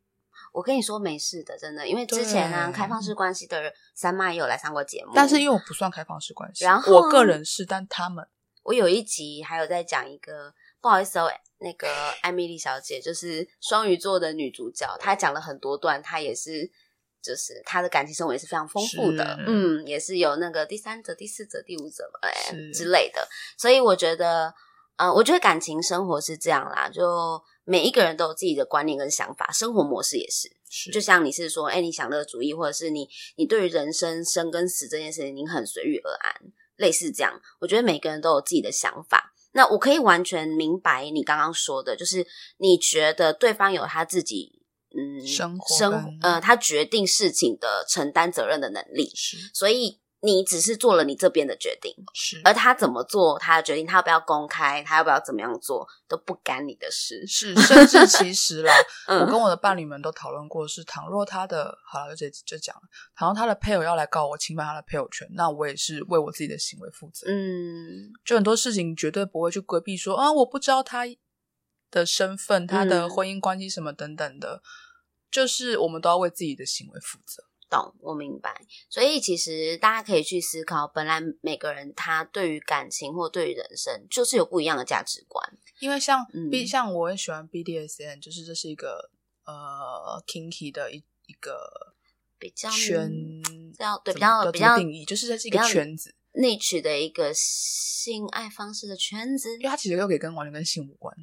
[0.51, 8.27] 我跟你说没事的，真的，因为之前呢，对开放式关系的人三妈也有来上过节目，但是因为我不算开放式关系，然后我个人是，但他们，
[8.63, 11.29] 我有一集还有在讲一个，不好意思哦。
[11.61, 11.89] 那个
[12.21, 16.71] 艾米丽小姐就是双鱼座的女主角，她讲了很多段，她也是，
[17.21, 22.71] 就是她的感情生活也是非常丰富的，嗯，也是有那个第三者、第四者、第五者哎是。
[22.71, 24.53] 之类的，所以我觉得，
[24.95, 30.89] 嗯、呃，我觉得感情生活是这样啦，就每一个人都有自己的观念跟想法，生活模式也是，是。
[30.91, 36.33] 就像你是说，哎，你享乐主义，或者是你你对于人生生跟死这件事情，你很随遇而安，
[36.77, 39.28] 类似这样，我觉得每个人都有自己的想法。
[39.51, 42.25] 那我可以完全明白你刚刚说的，就是
[42.57, 44.61] 你觉得对方有他自己
[44.95, 49.99] 嗯生活生呃他决定事情的承担责任的能力，是所以。
[50.21, 57.25] 你只是做了你这边的决定，是，而他怎么做，他的决定，他要不要公开，他要不要怎么样做，都不干你的事。
[57.25, 58.73] 是，甚至其实啦，
[59.07, 62.81] 嗯、我跟我的伴侣们都讨论过，是倘若他的，好了，就就讲了，
[63.15, 67.25] 倘若他的配偶要来告我侵犯他的配偶权，那我也是为我自己的行为负责。
[67.29, 71.05] 嗯，就很多事情绝对不会去规避说，说啊，我不知道他
[71.89, 74.67] 的身份、他的婚姻关系什么等等的，嗯、
[75.31, 77.43] 就是我们都要为自己的行为负责。
[77.69, 78.65] 懂，我明白。
[78.89, 85.57] 所以其实大家可以去思考，本来每个人他对于感情或对于人生，就是有不一样的价值观。
[85.79, 89.11] 因为像 B，、嗯、像我很喜欢 BDSN，就是这是一个
[89.45, 91.93] 呃 kinky 的一一个
[92.37, 93.11] 比较圈，
[93.77, 101.15] 要对比较比较定义，就是这是一个圈子内取的一个性爱方式的圈子，因为它其实又可以跟完全跟性无关。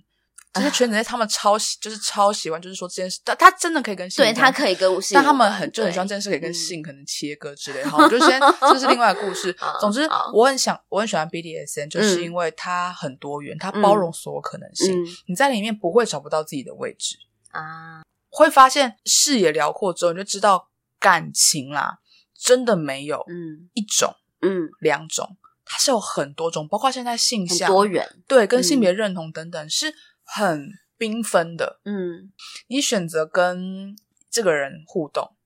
[0.52, 7.84] 这些圈子，他们超喜，就是超喜欢，就是说这件事，他他真的可以跟性，对他可以跟性，但他们很就很希望这件事可以跟性可能切割之类。
[7.84, 9.54] 好，我就先这是另外一个故事。
[9.78, 14.96] 总之，我很想，我很喜欢 BDSN，就是因为它很多元，它包容所有可能性。
[15.26, 17.16] 你在里面不会找不到自己的位置
[17.50, 21.98] 啊，会发现视野辽阔之后，你就知道感情啦，
[22.34, 23.68] 真的没有嗯。
[23.74, 24.70] 一种嗯。
[24.80, 29.94] 两种，它是有很多种，包括现在性向多元，对，跟性别认同等等是。
[30.26, 32.32] 很缤纷的，嗯，
[32.66, 33.96] 你选择跟
[34.28, 35.36] 这个人互动，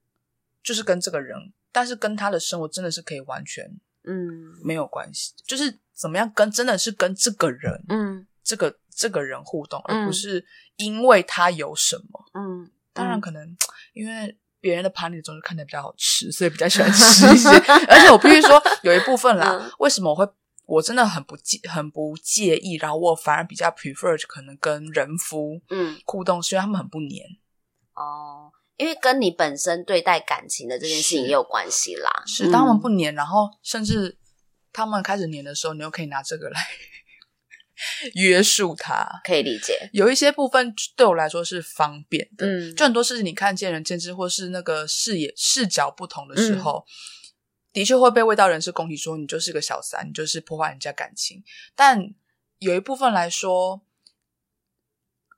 [0.63, 3.65] 就是跟这个人，但是跟他的生活真的是可以完全，
[4.05, 13.57] 嗯，没有关系，就是怎么样跟真的是跟这个人，嗯，这个这个人互动，而不是因为他有什么，嗯，当然可能
[13.93, 17.49] 因为别人的盘里总是看起来比较好吃，所以比较喜欢吃一些，
[17.87, 20.27] 而且我必须说有一部分啦，为什么我会？
[20.71, 27.27] 我真的很不介很不介意，然后我反而比较 prefer 可能跟人夫嗯互动，虽然他们很不黏
[27.95, 32.23] 哦，因为跟你本身对待感情的这件事情也有关系啦。
[32.25, 34.17] 是，是当他们不黏，然后甚至
[34.73, 36.61] 他们开始黏的时候，你又可以拿这个来
[38.15, 39.91] 约束他，可以理解。
[39.93, 46.87] 有一些部分对我来说是方便的，嗯，就很多事情你看见仁见智，或是那个视野视角不同的时候。
[46.87, 47.20] 嗯
[47.73, 51.45] 的确会被味道人士攻击说，你就是个小三，你就是破坏人家感情。
[51.77, 52.13] 但
[52.59, 53.83] 有一部分来说，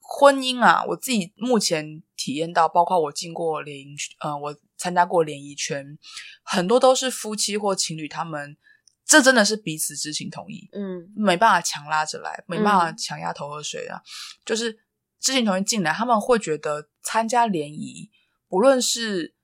[0.01, 5.99] 婚姻啊，我自己目前体验到，包括我进过联谊，呃，我参加过联谊圈，
[6.43, 8.57] 很多都是夫妻或情侣，他们
[9.05, 14.09] 这真的是彼此知情同意，嗯，没办法强拉着来，没办法强压头喝水啊，嗯、
[14.47, 14.73] 就是
[15.21, 18.11] 知情同意进来，他们会觉得参加联谊，
[18.49, 19.35] 不论是。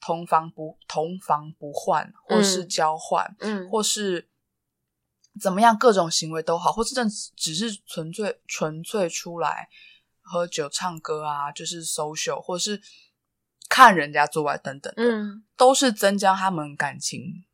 [0.00, 4.28] 同房不同房不换，或是交换，嗯，嗯或是
[5.40, 7.02] 怎么样，各种行为都好，或是这
[7.36, 9.68] 只是纯粹纯粹出来
[10.20, 12.80] 喝酒唱歌啊，就是 social，或是
[13.68, 17.44] 看人家做爱等等的，嗯，都是增加他们感情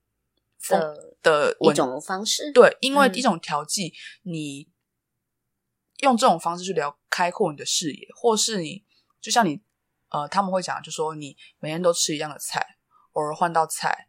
[0.69, 2.53] 的的一种方式。
[2.53, 4.69] 对，因为一种调剂，嗯、你
[5.99, 8.85] 用这种方式去聊开阔你的视野，或是你
[9.21, 9.63] 就像你
[10.13, 12.77] 呃，他们会讲，就说你每天都吃一样的菜，
[13.13, 14.09] 偶尔换道菜。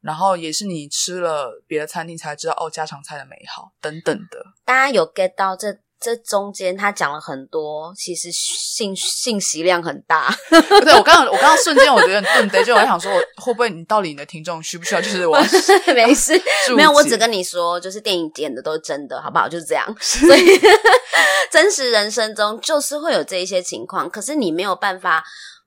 [0.00, 4.44] 然后也是你吃了别的餐厅才知道哦，家常菜的美好等等的。
[4.64, 10.34] 大家有 get 到这这中间他讲了很多，其实信信息量很大。
[10.50, 15.00] 对，我刚刚我刚刚瞬间我觉得很顿呆，就我想说，会不会你到底你的听众需不需要？
[15.00, 15.38] 就是我
[15.94, 16.32] 没事，
[16.74, 19.48] 没有，我只跟你说，就是电影演的都是真的，好不好？
[19.48, 19.86] 就是这样。
[20.00, 20.60] 所以
[21.50, 25.24] 真实人生中就是会有这一些情况，可是你没有办法。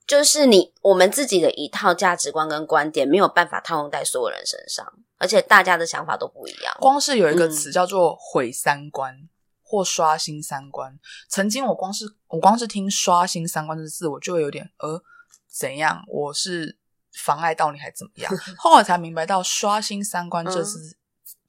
[0.08, 4.86] 就是你我们自己的一套价值观跟观点没有办法套用在所有人身上，
[5.18, 6.72] 而且大家的想法都不一样。
[6.80, 9.12] 光是有一个词叫做“毁三观”
[9.76, 10.98] 或“刷新三观”，
[11.28, 15.04] 曾经我光是我光是听“刷新三观”这字，我就会有点呃
[15.48, 16.04] 怎样？
[16.08, 16.78] 我是
[17.14, 18.32] 妨碍到你还怎么样？
[18.58, 20.96] 后来才明白到“刷新三观”这是、嗯、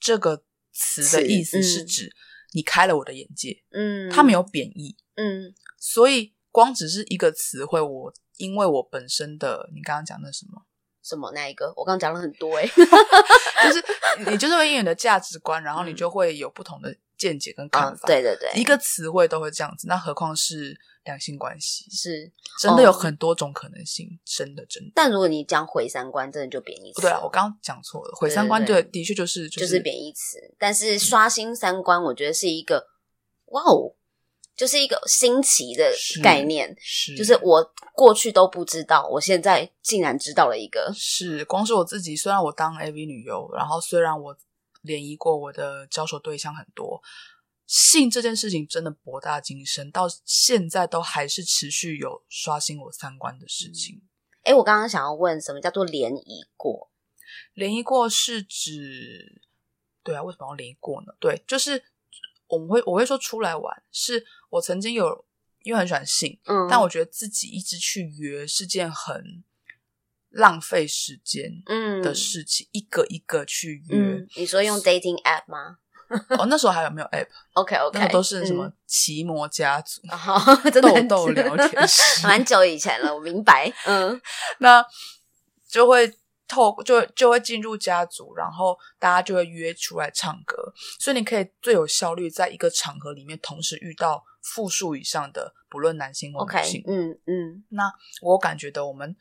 [0.01, 2.15] 这个词的意思是指
[2.53, 8.13] 你开了我的眼界，嗯，它没有贬义，嗯，所以光只是一个词汇我。
[8.39, 10.61] 因为我本身的，你刚刚讲的什么
[11.03, 12.69] 什么那一个，我刚刚讲了很多诶
[13.65, 18.07] 就是你就是会因为你的价值观，然后你就会有不同的见解跟看法。
[18.07, 21.91] 嗯、对对对，一个词汇都会这样子，那何况是两性关系？
[21.91, 24.91] 是真的有很多种可能性，哦、真的真的。
[24.95, 27.03] 但如果你讲毁三观，真的就贬义词。
[27.03, 30.39] 对啊，我刚刚讲错了，毁三观对，的确就是就是贬义词。
[30.59, 32.87] 但是刷新三观，我觉得是一个、嗯、
[33.47, 33.95] 哇哦。
[34.57, 35.85] 就是一个新奇的
[36.23, 37.63] 概念，是，是就是我
[37.95, 40.91] 过去都不知道，我现在竟然知道了一个。
[40.95, 44.35] 是，光是我自己，虽然我当 AV 女优，然后虽然我
[44.87, 47.03] 联谊过我的交手对象很多，
[47.67, 54.03] 性这件事情真的博大精深，到现在都还是持续有刷新我三观的事情。
[54.45, 56.91] 诶、嗯欸、我刚刚想要问，什么叫做联谊过？
[57.53, 59.43] 联谊过是指，
[60.03, 61.13] 对啊，为什么要联谊过呢？
[61.21, 61.85] 对，就是。
[62.49, 65.25] 我们会我会说出来玩，是我曾经有
[65.65, 69.43] 因为很喜欢性，嗯，但我觉得自己一直去约是件很
[70.37, 73.97] 浪费时间嗯的事情，嗯，一个一个去约。
[73.99, 75.79] 嗯，你说用 dating app 吗？
[76.39, 80.01] 哦，那时候还有没有 app？OK OK，那都是什么奇摩家族，
[80.81, 83.73] 豆豆聊天室， 蛮久以前了，我明白。
[83.87, 84.21] 嗯，
[84.61, 84.85] 那
[85.69, 86.17] 就会。
[86.49, 96.85] 透就就会进入家族，然后大家就会约出来唱歌，所以你可以最有效率在一个场合里面同时遇到复数以上的，不论男性或女性。
[96.87, 97.65] 嗯嗯。
[97.71, 99.17] 那我感觉的，我们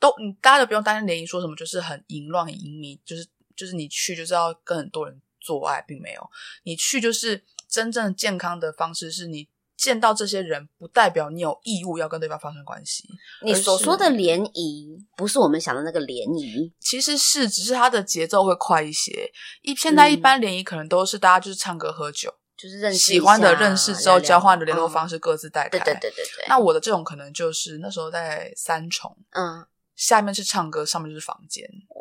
[0.00, 3.24] 都你大家都不用担心联谊说什么，就是很淫乱、很淫靡，就是
[3.54, 6.30] 就是你去就是要跟很多人做爱，并没有。
[6.64, 9.48] 你去就是真正健康的方式，是你。
[9.80, 13.08] 见到这些人，不代表你有义务要跟对方发生关系。
[13.42, 19.32] 你所说的联谊，不是我们想的那个联谊，其实是只是它的节奏会快一些。
[19.62, 25.70] 一现在一般联谊可能都是大家就是唱歌喝酒，就是认识喜欢的认识之后交换的联络方式，各自带开。
[25.70, 26.44] 对对对对对。
[26.46, 29.66] 那我的这种可能就是那时候在三重，嗯，
[30.00, 31.62] 下面是唱歌，上面就是房间。
[31.90, 32.00] 哦，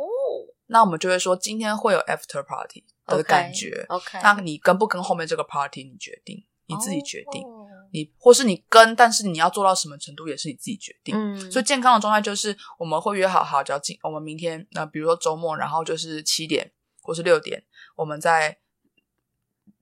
[0.67, 3.85] 那我们就会说今天会有 after party 的感觉。
[3.89, 6.45] OK，那你跟不跟后面这个 party，你决定。
[6.67, 7.43] 你自己决定，
[7.91, 11.15] 你或是你跟，但是你要做到什么程度也是你自己决定。
[11.15, 16.71] 嗯，所以健康的状态就是我们会约好好，只要今我们明天那比如说周末，然后就是七点
[17.01, 18.59] 或是六点，我们在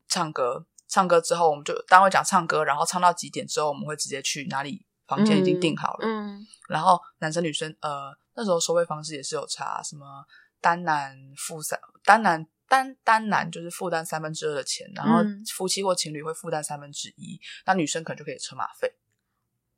[0.08, 0.66] 唱歌。
[0.88, 6.08] 唱歌之后，我们就单位讲唱歌，然后唱到几点之后，我们会直接去哪里房间已经订好了。
[6.08, 10.26] 嗯，然后男生女生呃那时候收费方式也是有差，什么
[10.62, 12.48] 单男负三单男。
[12.70, 15.24] 单单男就是负担三分之二的钱，然后
[15.56, 18.92] 夫妻或情侣会负担三分之一，嗯，那女生可能就可以车马费。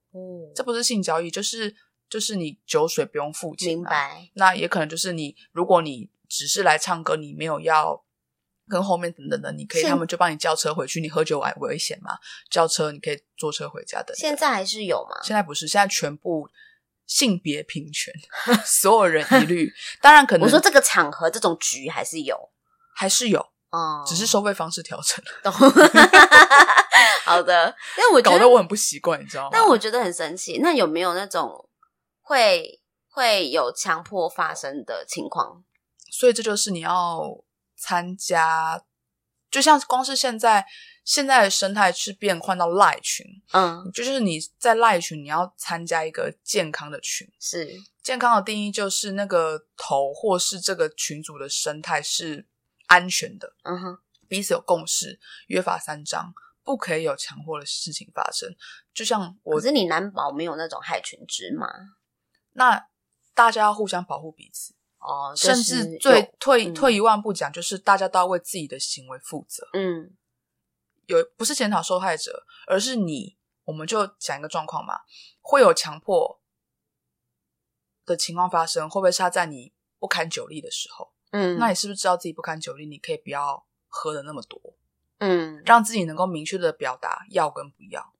[0.09, 1.75] 哦，这不是性交易，就是
[2.09, 3.77] 就是你酒水不用付钱，啊。
[3.77, 4.29] 明白。
[4.33, 8.03] 那也可能就是你，如果你只是来唱歌，你没有要
[8.69, 11.01] 跟后面等等的，你可以他们就帮你叫车回去。
[11.01, 12.17] 你喝酒危危险嘛？
[12.49, 14.13] 叫车你可以坐车回家的。
[14.15, 15.19] 现在还是有吗？
[15.23, 16.47] 现在不是，现在全部
[17.07, 18.13] 性别平权，
[18.63, 19.73] 所有人一律。
[19.99, 22.49] 当然可能我说这个场合这种局还是有。
[22.95, 23.39] 还是有，
[23.69, 25.31] 哦，只是收费方式调整了。
[25.41, 25.53] 懂
[27.23, 29.49] 好的， 因为我搞得我很不习惯，你知道吗？
[29.53, 30.57] 但我觉得很神奇。
[30.61, 31.69] 那有没有那种
[32.21, 35.63] 会会有强迫发生的情况？
[36.11, 37.21] 所以这就是你要
[37.79, 38.83] 参加，
[39.49, 40.65] 就像光是现在
[41.03, 47.67] 现在的生态是变换到赖群，嗯，就是你在赖群，你要参加一个健康的群，是
[48.03, 52.45] 健康的定义就是那个头或是这个群组的生态是。
[52.89, 58.49] 安全的，嗯哼，彼此有共识，约法三章，不可以有强迫的事情发生。
[58.95, 61.67] 就像我，可是你难保没有那种害群之马。
[62.53, 62.87] 那
[63.35, 64.73] 大家要互相保护彼此。
[64.99, 69.67] 哦，就是、甚至最退、嗯、退一万步讲，就是大家都要为自己的行为负责。
[69.73, 70.15] 嗯，
[71.05, 75.01] 有不是检讨受害者，而是你，我们就讲一个状况嘛，
[75.41, 76.41] 会有强迫
[78.05, 81.13] 的情况发生，会不会是他在你不堪酒力的时候？
[81.31, 82.85] 嗯，那你是不是知道自己不堪酒力？
[82.85, 84.59] 你可以不要喝的那么多，
[85.19, 88.13] 嗯，让自己能够明确的表达要跟不要，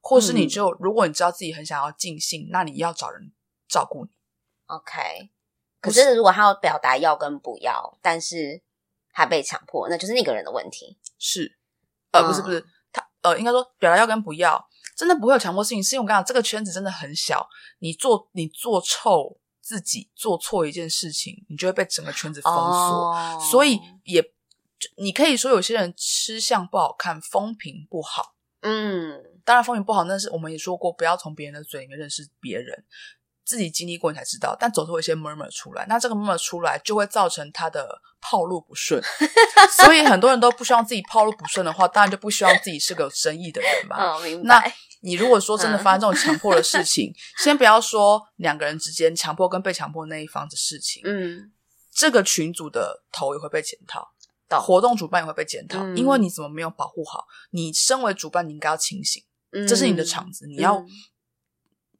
[0.00, 3.32] 或是你就、嗯、如果你知道自己很想要尽兴，那你要找人
[3.68, 4.10] 照顾你。
[4.66, 5.30] OK，
[5.84, 8.62] 可是如果他要表达要跟不要，但是
[9.12, 10.98] 他被强迫，那就是那个人的问题。
[11.18, 11.58] 是，
[12.12, 19.38] 呃，嗯、不是不是，他呃，应该说表达要跟不要，真的不会有强迫性，是因为我跟你讲，这个圈子真的很小，你做你做臭。
[19.66, 23.42] 自己做错一件事情，你就会被整个圈子封锁，oh.
[23.42, 24.22] 所以也
[24.98, 28.34] 你可以说有些人吃相不好看，风评不好。
[28.60, 32.84] 嗯，当然风评不好，但是我们也说过，不要从别人的嘴里面认识别人，
[33.44, 34.56] 自己经历过你才知道。
[34.58, 39.02] 但总是会有一些 murmur 出来，那这个 murmur 出来就会造成他的套路不顺，
[39.76, 43.96] 所以很多人都不希望自己套路不顺的话，当然就不希望自己是个有争议的人嘛。
[44.02, 44.48] 哦，明白。
[44.48, 47.14] 那你如果说真的发生这种强迫的事情，嗯、
[47.44, 51.52] 先不要说两个人之间强迫跟被强迫那一方的事情，嗯，
[51.92, 54.08] 这个群组的头也会被检讨，
[54.48, 57.26] 到活动主办也会被检讨，嗯、因为你怎么没有保护好？
[57.50, 59.22] 你身为主办，你应该要清醒，
[59.52, 60.78] 嗯、这是你的场子，你要，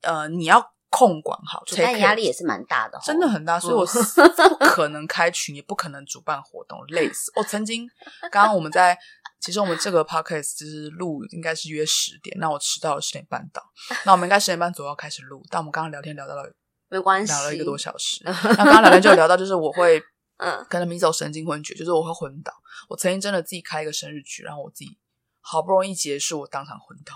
[0.01, 0.74] 嗯、呃，你要。
[0.95, 3.85] 控管好，主办压力也是蛮大的，真的很大，所以我
[4.59, 7.33] 不可能开群，也不可能主办活动，累死。
[7.35, 7.91] 我曾经，
[8.31, 8.97] 刚刚我们在，
[9.41, 13.61] 其实我们这个 podcast 就是录，应该是约十点，那我迟到了十点半到，
[14.05, 16.55] 那我们应该十点半左右开始录，但我们刚刚聊天聊到了，
[16.89, 18.23] 没关系，聊了一个多小时。
[18.25, 20.01] 那刚刚聊天就聊到，就是我会，
[20.37, 22.53] 嗯，可能迷走神经昏厥，就是我会昏倒。
[22.89, 24.97] 我曾经真的自己开一个生日局，然后我自己
[25.41, 27.15] 好不容易结束，我当场昏倒。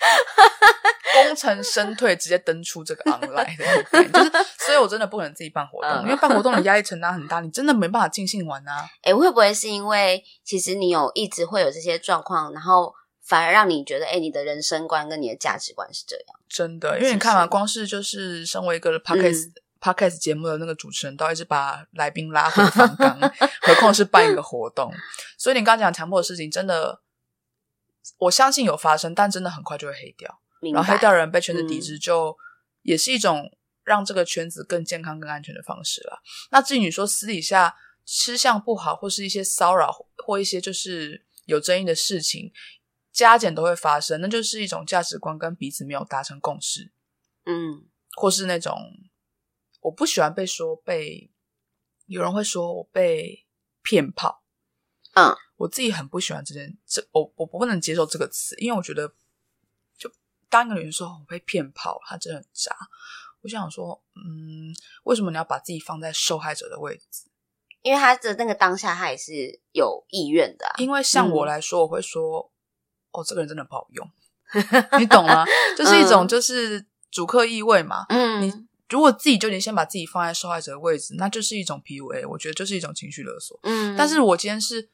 [1.12, 8.88] 功成身退，直接登出这个 online 的，就是，所以我真的不可能自己办活动，嗯、因为办活动的压力承担很大，你真的没办法尽兴玩啊。
[9.02, 16.26] 诶会不会是因为其实你有一直会有这些状况，然后反而让你觉得，诶你的人生观跟你的价值观是这样？
[16.48, 23.18] 真的，因为你看嘛，光是就是身为一个 podcast、嗯、podcast 节目的那个主持人，都一直把来宾拉回访纲，
[23.62, 24.92] 何况是办一个活动。
[25.36, 27.00] 所以你刚刚讲强迫的事情，真的，
[28.18, 30.40] 我相信有发生，但真的很快就会黑掉。
[30.72, 32.36] 然后黑掉人被圈子抵制，就
[32.82, 33.50] 也是一种
[33.82, 36.20] 让这个圈子更健康、更安全的方式了。
[36.50, 37.74] 那至于你说私底下
[38.04, 39.90] 吃相不好，或是一些骚扰，
[40.26, 42.52] 或一些就是有争议的事情，
[43.10, 46.92] 加减都会发生，那就是一种价值观跟彼此没有达成共识。
[47.46, 48.76] 嗯，或是那种
[49.80, 51.30] 我不喜欢被说被
[52.04, 53.46] 有人会说我被
[53.82, 54.44] 骗炮。
[55.14, 59.12] 嗯，我自己很不喜欢这件这我我不能接受这个词，因为我觉得。
[59.98, 60.10] 就
[60.48, 62.74] 当一个女人说我被骗炮，她真的很渣。
[63.42, 64.72] 我想说，嗯，
[65.04, 67.28] 为什么你要把自己放在受害者的位置？
[67.82, 70.74] 因为他的那个当下，他也是有意愿的啊。
[70.78, 72.50] 因为像我来说，我会说，
[73.12, 74.10] 嗯、哦，这个人真的不好用，
[74.98, 75.44] 你懂吗？
[75.76, 78.06] 就是一种就是主客意味嘛。
[78.08, 83.60] 嗯，你如果自己就已经先把自己放在受害者的位置，那就是一种 PUA，我觉得就是一种情绪勒索。
[83.64, 84.88] 嗯，但是我今天是。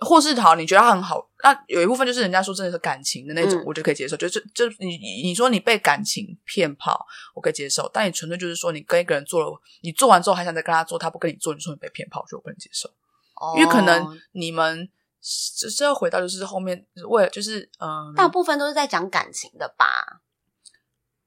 [0.00, 4.16] 或是好，你觉得他很好，那有一部分就是人家说真的是感情的那种，嗯、我就可以接受。
[4.16, 7.88] 就是就你你说你被感情骗跑，我可以接受。
[7.92, 12.88] 但你纯粹就是说你跟一个人做了，你做完之后还想再跟他做，他不跟你做，你说你被骗跑，就我不能接受。
[13.36, 14.88] 哦、因为可能你们
[15.20, 20.20] 这这要回到就是后面为了就是嗯，大部分都是在讲感情的吧？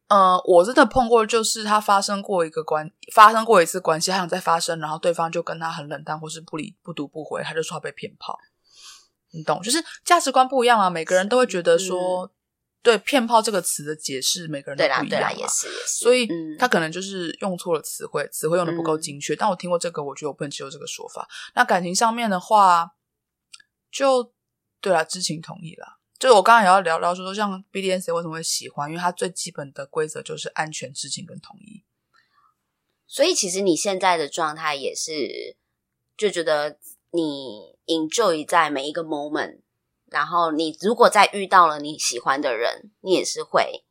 [0.10, 8.40] 嗯，我真的碰过，就是他发生过一个关，发生过一次关系，他想再发生，然后对方就跟他很冷淡，或是不理不读不回，他就说他被骗跑。
[9.38, 10.90] 你懂，就是价值观不一样啊。
[10.90, 12.30] 每个人都会觉得说，嗯、
[12.82, 15.08] 对“骗炮”这个词的解释，每个人都不一样。
[15.08, 16.04] 对啦，对啦，也是，也是。
[16.04, 16.28] 所以
[16.58, 19.34] 他可能就是用错了词汇，词汇用的不够精确。
[19.36, 21.28] 嗯、但我听过这个，我觉得我不能接受这个说法。
[21.54, 22.92] 那感情上面的话，
[23.92, 24.34] 就
[24.82, 26.00] 对啦，知情同意了。
[26.20, 31.84] 就是我刚刚也要聊聊说，说像 BDSM 为什么会喜欢，因为它最基本的规则就是安全、知情跟同意。
[33.06, 35.56] 所以其实你现在的状态也是，
[36.18, 36.80] 就觉得
[37.12, 37.78] 你。
[37.88, 39.62] enjoy 在每一个 moment，
[40.08, 43.86] 然后你如果再遇到了你喜欢的人，你也是会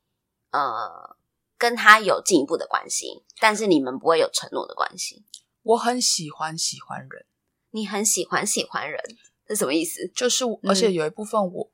[0.50, 1.16] 呃
[1.56, 5.24] 跟他有进一步的关系，但是你们不会有承诺的关系。
[5.62, 7.24] 我很喜欢喜欢人，
[7.70, 9.00] 你很喜欢喜欢人，
[9.48, 10.06] 是什么意思？
[10.14, 11.72] 就是而且有一部分我，嗯、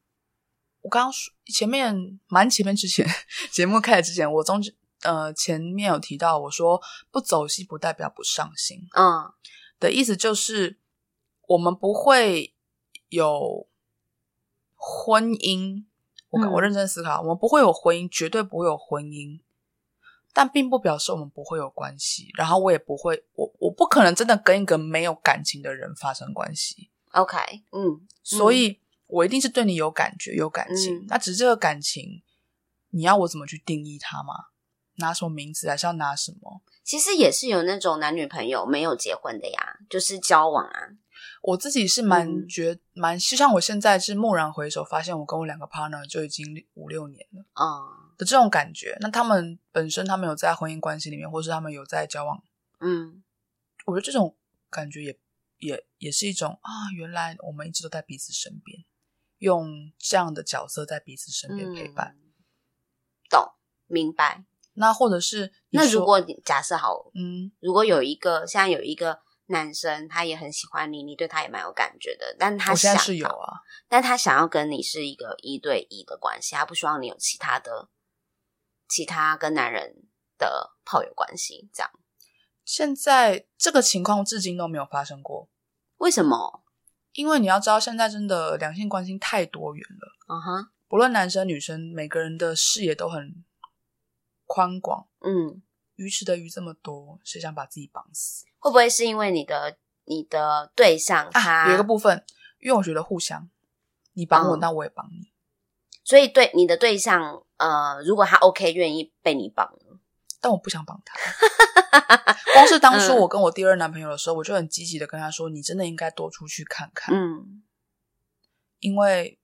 [0.82, 3.05] 我刚刚说前面蛮前面之前
[3.51, 4.62] 节目开始之前，我中
[5.03, 6.80] 呃前面有提到我说
[7.11, 9.32] 不走心不代表不上心，嗯
[9.80, 10.78] 的意思就是。
[11.47, 12.55] 我们不会
[13.09, 13.66] 有
[14.74, 15.84] 婚姻，
[16.30, 19.40] 我我认真思考，嗯、我们不会有婚姻，绝对不会有婚姻。
[20.34, 22.30] 但并不表示我们不会有关系。
[22.38, 26.90] 然后我也不会，我我不可能真的跟一个没有感情的人发生关系。
[27.11, 27.36] OK，
[27.70, 31.01] 嗯，所以我一定是对你有感觉、有感情。
[31.01, 32.22] 嗯、那只是这个感情，
[32.90, 34.47] 你要我怎么去定义它吗？
[34.97, 36.62] 拿什么名字，还是要拿什么？
[36.82, 40.88] 其实也是有那种男女朋友没有结婚的呀，就是交往啊。
[41.43, 48.97] 我自己是蛮觉蛮，就像我现在是蓦然回首，发现我跟我两个 partner 就已经五六年了啊的这种感觉。
[49.01, 52.45] 那他们本身他们有在婚姻关系里面，或是他们有在交往，
[52.78, 53.24] 嗯，
[53.86, 54.36] 我觉得这种
[54.70, 55.18] 感觉也
[55.59, 58.84] 也也是一种啊，原来我们一直都在彼此身边，
[59.38, 62.30] 用这样的角色在彼此身边陪伴，嗯，
[63.28, 63.53] 懂，
[63.88, 64.45] 明白。
[64.74, 69.18] 那或者是那如果你假设好，嗯，如果有一个现在有一个。
[69.53, 77.88] 男生他也很喜欢你，你对他也蛮有感觉的，但他想我现在是有啊，但他想要跟你是一个一对一的关系，他不希望你有其他的
[78.88, 81.70] 其他跟男人的炮友关系。
[81.72, 81.90] 这样，
[82.64, 85.48] 现在这个情况至今都没有发生过。
[85.98, 86.64] 为什么？
[87.12, 90.34] 因为你要知道，现在真的两性关系太多元了。
[90.34, 93.44] 嗯哼，不论男生女生，每个人的视野都很
[94.46, 95.07] 宽广。
[95.20, 95.62] 嗯，
[96.03, 98.44] 鱼池的鱼这么多，谁想把自己绑死？
[98.59, 102.24] 会不会是因为你的你的对象他、啊、有一个部分，
[102.61, 103.48] 因为我觉得互相，
[104.14, 105.32] 你帮我，嗯、那我也帮你，
[106.05, 109.72] 所以对你的对象，呃，如果他 OK 愿意被你绑，
[110.40, 111.16] 但我不想绑他。
[112.55, 117.62] 光是当初我跟我第二男朋友的时候，嗯、我就很积极的跟他说：“你真的应该多出去看看。”嗯，
[118.80, 119.38] 因为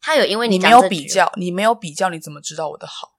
[0.00, 3.18] 他有因为你，你没有比较，你没有比较，你怎么知道我的好？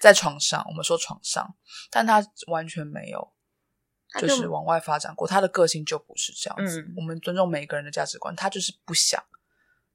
[0.00, 1.54] 在床上，我们说床上，
[1.90, 3.32] 但他完全没有，
[4.20, 5.26] 就是往外发展过。
[5.26, 6.80] 他的个性就不是这样子。
[6.80, 9.22] 嗯、我们尊重每一个人的价值观，他就是不想，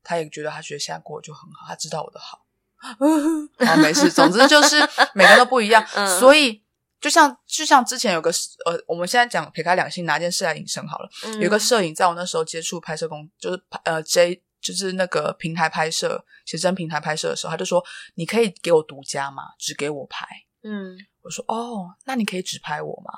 [0.04, 2.46] 他也觉得他觉得现在过得就很好，他知道我的好。
[3.66, 4.78] 啊，没事，总之就是
[5.14, 5.86] 每个人都不一样。
[5.96, 6.64] 嗯、所以
[7.00, 8.30] 就像就像之前有个
[8.66, 11.10] 呃，我们现在讲撇开两性，拿件事来引申好了。
[11.24, 14.44] 嗯、有个摄影在我那时候接触拍摄工，就是拍呃 J。
[14.64, 17.84] 就是那个平台拍摄，写真平台拍摄的时候，他就说
[18.16, 19.44] ：“你可以给我独家吗？
[19.60, 20.26] 只给我拍。”
[20.64, 23.12] 嗯，我说：“哦，那你可以只拍我吗？”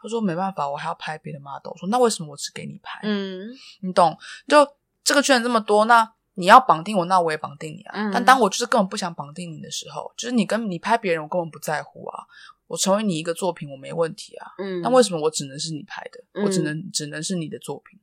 [0.00, 3.48] 他说：“没办法，我还要拍别的 model。”我说：“那为什么我只给你拍？”嗯，
[3.80, 4.16] 你懂？
[4.46, 4.66] 就
[5.02, 7.92] 这个圈这么多，那你要绑定我，那我也绑定你啊。
[7.96, 12.24] 嗯，但当我就是根本不想绑定你的时候，就是你跟你拍别人，我根本不在乎啊。
[12.68, 14.50] 我成为你一个作品，我没问题啊。
[14.58, 16.18] 嗯，那为什么我只能是你拍的？
[16.34, 17.98] 嗯，我只能只能是你的作品？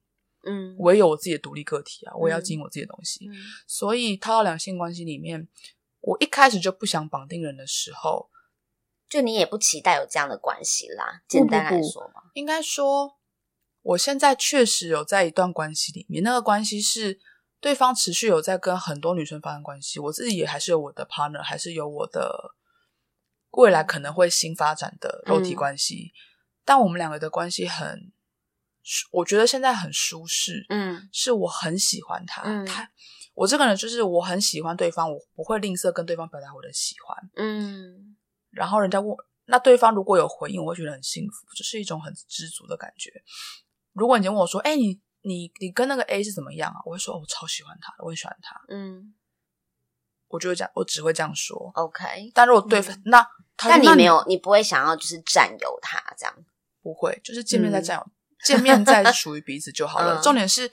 [0.46, 3.28] 嗯，我也有我自己的独立个体啊，我也要经营我自己的东西。
[3.28, 3.34] 嗯，
[3.66, 5.48] 所以套到两性关系里面，
[6.02, 8.30] 我一开始就不想绑定人的时候，
[9.08, 11.22] 就你也不期待有这样的关系啦。
[11.28, 13.18] 简单来说嘛，应该说，
[13.82, 17.20] 我现在确实有在一段关系里面，那个关系是
[17.60, 22.56] 对方持续有在跟很多女生发生关系，我自己也还是有我的 partner，还是有我的
[23.52, 26.18] 未来可能会新发展的肉体关系，嗯，
[26.66, 28.12] 但我们两个的关系很。
[29.12, 32.90] 我觉得现在很舒适，嗯，是我很喜欢他，嗯，他，
[33.34, 38.18] 我这个人就是我很喜欢对方，我不会吝啬跟对方表达我的喜欢，嗯，
[38.52, 39.16] 然后人家问，
[39.46, 43.10] 那对方如果有回应，我会觉得很幸福，就是一种很知足的感觉。
[43.94, 46.82] 如果你问我说，哎，你你你跟那个 A 是怎么样啊？
[46.86, 49.14] 我会说，哦，我超喜欢他，我很喜欢他，嗯，
[50.28, 52.32] 我就会这样，我只会这样说，OK。
[52.34, 56.36] 但如果对方，嗯，那，但你没有，你不会想要就是占有他这样，
[56.82, 58.04] 不会，就是见面再占有。
[58.04, 58.12] 嗯
[58.46, 60.16] 见面再属于彼此就好了。
[60.20, 60.70] 嗯、重点是，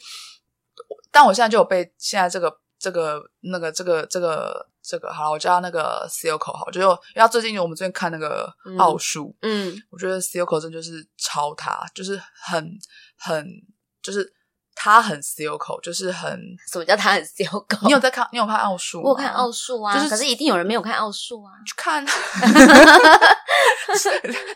[1.10, 12.78] 但我现在就有被现在这个这个那个这个这个这个好了，我叫那个 Silco 好，就因为最近我们最近看那个奥数，嗯，我觉得 Coco 真就是超他，就是很
[13.18, 13.46] 很
[14.02, 14.32] 就是
[14.83, 16.41] 他很 Silco，就是很
[16.72, 17.85] 什么叫他很 Silco？
[17.85, 18.26] 你有在看？
[18.33, 19.03] 你有看奥数？
[19.03, 22.03] 我有看奥数啊，就是可是一定有人没有看奥数啊，去看。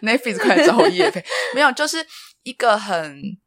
[0.00, 1.22] Netflix 快来找我业配，
[1.54, 2.06] 没有，就是。
[2.44, 3.38] 一个很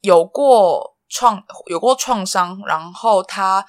[0.00, 3.66] 有过创有过创伤，然后他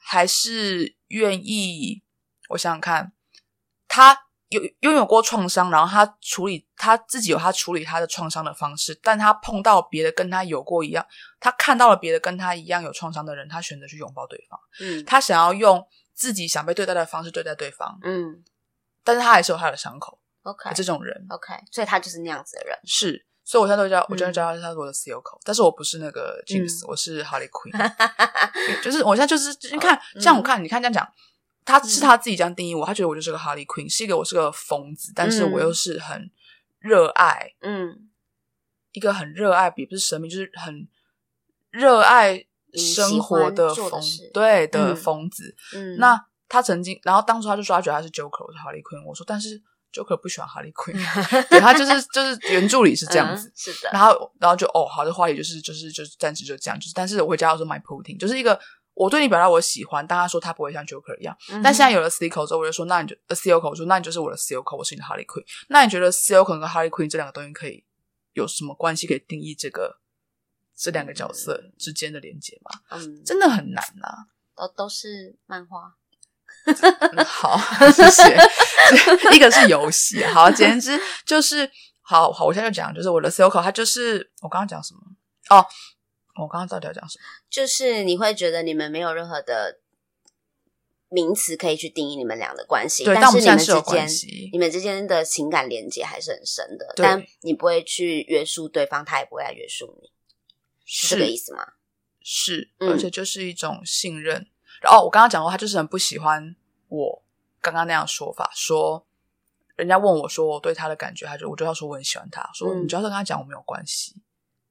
[0.00, 2.04] 还是愿意。
[2.50, 3.12] 我想想看，
[3.88, 11.04] 他有拥有过创伤，然后他处理他自己有他处理他的创伤的方式，但他碰到别的跟他有过一样，
[11.40, 14.58] 他看到了别的跟他一样有创伤的人，他选择去拥抱对方。
[14.80, 17.98] 嗯，他想要用自己想被对待的方式对待对方。
[18.02, 18.44] 嗯，
[19.02, 20.20] 但是他还是有他的伤口。
[20.42, 22.78] OK，这种人，OK，所以他就是那样子的人。
[22.84, 23.26] 是。
[23.48, 27.72] 所以，我现在都叫，我现在叫他，他是我的 Silco，但是我不是那个 James，我是 Harley Quinn，
[28.82, 31.08] 就是我现在就是你看，像我看，你看这样讲，
[31.66, 36.30] 他是他自己这样定义我，他觉得我就是个 Harley Quinn，是一个我是个疯子，但是我又是很
[36.78, 38.08] 热爱，嗯，
[38.92, 40.88] 一个很热爱，也不是生命，就是很
[41.70, 44.00] 热爱生活的疯，
[44.32, 45.56] 对的疯子。
[45.74, 49.60] 嗯，那他曾经，然后当初他就说他觉得他是 Joker，我是 Harley Quinn，我说但是
[49.92, 50.94] Joker 不喜欢 Harley Quinn，
[51.50, 53.90] 对他就是就是原著里是这样子，嗯、是的。
[53.92, 58.60] 然后然后就哦，好的话也就是就是就是暂时就这样，就是但是我会叫他说 My Putin，就是一个
[58.96, 61.36] 我对你表达我喜欢，但他说他不会像 Joker 一样。
[61.50, 65.44] 嗯、但现在有了 Silco 之后，我就说那你就 Silco，我说那你就是我的 Silco，我是你的 Harley Quinn。
[65.68, 67.84] 那你觉得 Silco 跟 Harley Quinn 这两个东西可以
[68.32, 69.06] 有什么关系？
[69.06, 70.00] 可以定义这个
[70.74, 72.80] 这两个角色之间的连接吗？
[72.90, 74.16] 嗯，真的很难呐、啊。
[74.56, 75.94] 都都是漫画、
[76.64, 77.58] 嗯， 好，
[77.90, 78.34] 谢谢。
[79.36, 81.70] 一个是游戏，好，简直就是
[82.00, 82.46] 好好。
[82.46, 85.00] 我现在就讲，就是我的 Silco，它就是我刚刚讲什么？
[85.50, 85.64] 哦，
[86.36, 87.24] 我刚刚到底要讲什么？
[87.48, 89.78] 就是你会觉得你们没有任何的
[91.08, 94.08] 名词可以去定义你们俩的关系，对，但是你们之间
[94.52, 100.10] 你们之间的情感连接还是很深的，但你不会去约束对方，他也不会来约束你，
[100.84, 101.74] 是这个意思吗？
[102.20, 104.38] 是，而且就是一种信任。
[104.38, 104.50] 嗯、
[104.82, 106.56] 然后我刚刚讲过，他就是很不喜欢
[106.88, 107.22] 我
[107.60, 109.06] 刚刚那样说法，说
[109.76, 114.22] 人家问我说我对他的感觉，他就我就要说我很喜欢他，说你就要跟他讲我没有关系，嗯、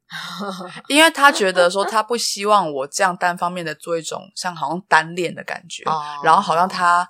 [0.87, 7.09] 因为他觉得说他不希望我这样单方面的做一种像好像单恋的感觉，哦、然后好像他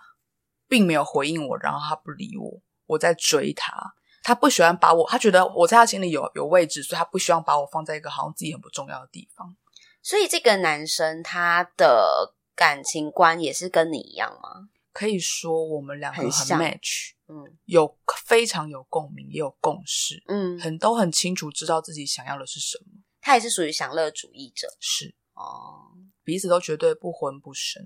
[0.68, 3.94] 并没有回应我，然后他不理我，我在追他，
[4.24, 9.56] 他不喜欢把我，他觉得我在他心里有有位置，所以他不希望把我放在一个好像自己很不重要的地方。
[10.02, 14.70] 所以这个男生他的感情观也是跟你一样吗？
[14.96, 17.36] 可以说我们两个很 match，嗯，
[17.66, 23.04] 有非常有共鸣，也有共识，嗯，很都很清楚知道自己想要的是什么。
[23.20, 25.92] 他也是属于享乐主义者，是哦，
[26.24, 27.84] 彼此都绝对不婚不生，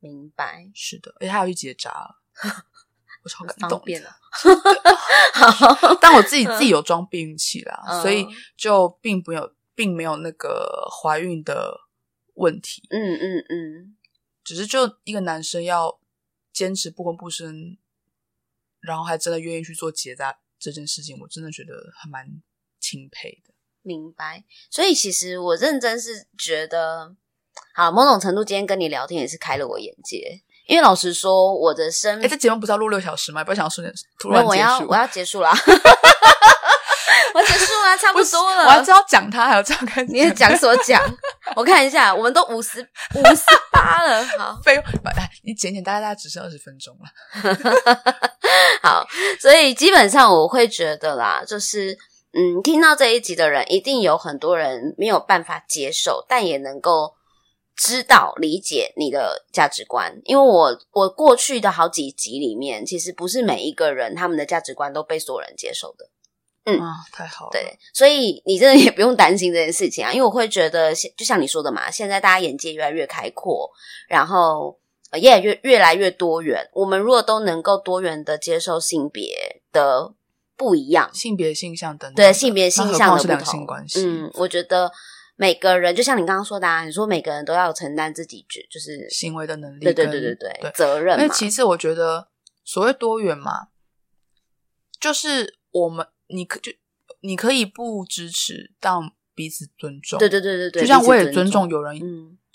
[0.00, 0.70] 明白？
[0.74, 2.20] 是的，而且他要去结扎了，
[3.24, 3.80] 我超感动。
[3.82, 4.10] 变了，
[5.98, 9.54] 但我自己自己有 装避孕器啦，嗯、所以就并没有。
[9.72, 11.74] 并没有那个怀孕的
[12.34, 13.96] 问题，嗯嗯嗯，嗯嗯
[14.44, 15.98] 只是就一个男生要
[16.52, 17.78] 坚持不婚不生，
[18.80, 22.26] 然后还真的愿意去做结扎这件事情，我真的觉得还蛮
[22.78, 23.54] 钦佩的。
[23.82, 27.16] 明白，所以其实我认真是觉得，
[27.74, 33.42] 好，某种程度今天跟你聊天也是开了我眼界，因为老实说，我的生，哎，这节目不是要录六小时吗？
[33.42, 35.50] 不要想要瞬间突然结束，我要我要结束了。
[37.34, 38.64] 我结束了，差不多了。
[38.64, 41.02] 我还知道讲他，还要这样看，你也讲所讲。
[41.56, 44.24] 我看一下，我们都五十五十八了。
[44.38, 44.84] 好，废话，
[45.44, 47.08] 你剪剪，大概大概只剩二十分钟了。
[48.82, 49.06] 好，
[49.40, 51.96] 所以基本上我会觉得啦，就是
[52.32, 57.14] 嗯，听到这一集的人，一定有很多人没有办法接受，但也能够
[57.76, 60.20] 知道理解你的价值观。
[60.24, 66.08] 因为我我过去的好几集里面，其实不是每一个人他们的价值观都被所有人接受的。
[66.64, 67.50] 嗯，啊，太好了。
[67.52, 73.70] 对，所以你真的也不用担心这件事情啊，因为我会觉得，就像你说的嘛，现在大家眼界越来越开阔，
[74.08, 74.78] 然后
[75.20, 76.68] 越来越越来越多元。
[76.74, 80.12] 我们如果都能够多元的接受性别的
[80.54, 84.04] 不一样，性别性向等等，对性别性向的不同，两性关系。
[84.04, 84.92] 嗯，我觉得
[85.36, 91.22] 每个人就像你刚刚说的啊，你说每个人都要承担自己就是行为的能力，对对对对对，对责任嘛。
[91.22, 92.28] 因为其次我觉得
[92.64, 93.68] 所谓多元嘛，
[95.00, 96.06] 就是我们。
[96.32, 96.72] 你可就
[97.20, 98.94] 你可以不支持，但
[99.34, 100.18] 彼此尊重。
[100.18, 101.98] 对对对对对，就像我也尊重有人，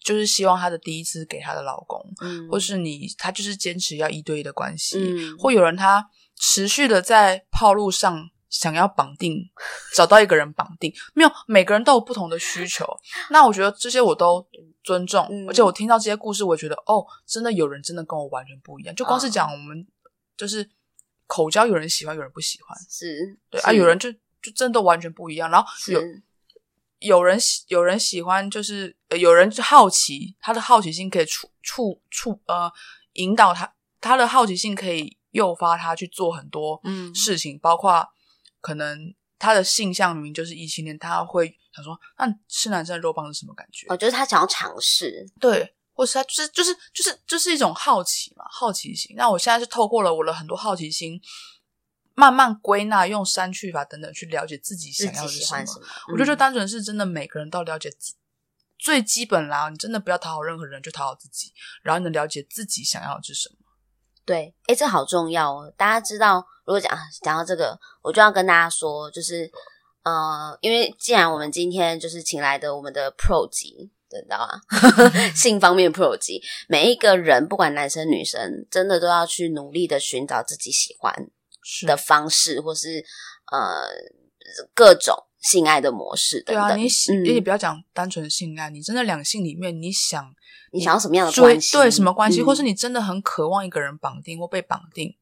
[0.03, 9.49] 就是希望她的第一次给她的老公，嗯，或是你她就是坚持要一对一的关系，嗯，或有人他持续的在炮路上想要绑定，
[9.95, 12.86] 找到一个人绑定，没有，每个人都有不同的需求。
[13.30, 14.47] 那我觉得这些我都
[14.84, 18.95] 尊重，嗯，而且我听到这些故事，我觉得哦，真的有人真的跟我完全不一样。
[18.95, 19.86] 就光是讲我们
[20.36, 20.71] 就是。
[21.28, 24.11] 口交有人喜欢，有人不喜欢，是对是啊，有人就
[24.41, 25.49] 就真的完全不一样。
[25.49, 26.01] 然后有
[26.99, 32.71] 有人喜有人喜欢，就是、呃、有人好奇，他的好奇心可以触触触呃
[33.13, 38.07] 引导他，他的好奇心可以诱发他去做很多嗯事情，嗯、包括
[38.61, 43.86] 可能他的性向明明就是异性恋，他会想说，那吃男生的肉棒是什么感觉？
[43.89, 45.74] 我觉得他想要尝试，对。
[45.95, 49.15] 或是他就是就是就是就是一种好奇嘛，好奇心。
[49.15, 51.19] 那我现在是透过了我的很多好奇心，
[52.13, 55.65] 慢慢归纳，用删去法等等去了解自己想要的是什么。
[55.65, 58.13] 什么嗯、我觉得就单纯是真的，每个人都了解自
[58.77, 59.69] 最基本啦。
[59.69, 63.55] 你真的不要讨好任何人，就讨好自己，然后能了解自己想要的是什么。
[64.25, 65.73] 对，哎，这好重要哦。
[65.77, 66.91] 大家知道，如果讲
[67.23, 69.49] 讲到这个，我就要跟大家说，就是
[70.03, 73.91] 呃，因为既然我们今天就是请来的我们的 Pro 级。
[74.22, 74.61] 知道啊，
[75.36, 81.13] 性方面 pro 级，每一个人不管男生女生，真的都要去努力的寻找自己喜欢
[81.88, 83.03] 的方式，是或是
[83.51, 83.86] 呃
[84.74, 86.68] 各种性爱的模式等等。
[86.68, 87.26] 对啊，你嗯。
[87.26, 90.34] 也不要讲单纯性爱，你真的两性里面，你想
[90.72, 91.74] 你想要什么样的关系？
[91.74, 92.45] 对什么关系，嗯。
[92.45, 95.18] 或是你真的很渴望一个人绑定或被绑定，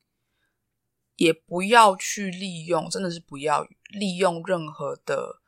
[1.15, 5.41] 也不要去利用，真的是不要利用任何的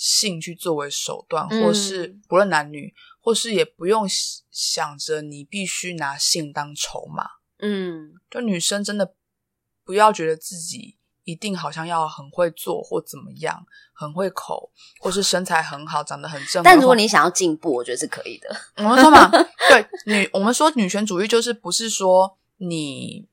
[0.00, 4.06] 性去作为手段，嗯或是不论男女，或是也不用
[4.48, 7.24] 想着你必须拿性当筹码。
[7.58, 9.14] 嗯就女生真的
[9.84, 10.94] 不要觉得自己
[11.24, 14.70] 一定好像要很会做或怎么样，很会口，
[15.00, 16.62] 或是身材很好，长得很正。
[16.62, 18.56] 但如果你想要进步，我觉得是可以的。
[18.76, 19.28] 我们说嘛，
[19.68, 23.26] 对女，我们说女权主义就是不是说你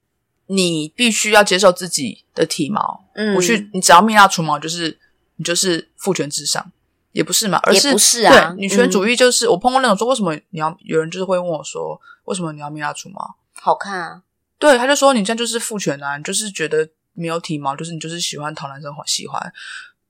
[0.47, 4.99] 你必须要接受自己的体毛，嗯不去你只要蜜蜡除毛就是
[5.35, 6.71] 你就是父权至上，
[7.11, 13.35] 也不是嘛，而是也不是啊对女权主义就是、我碰过那种说为什么你要有人就是会问我说为什么你要蜜蜡除毛？
[13.53, 14.23] 好看啊，
[14.59, 19.53] 对，他就说你这样就是父权啊，你就是觉得没有体毛，就是你就是喜欢讨男生喜欢。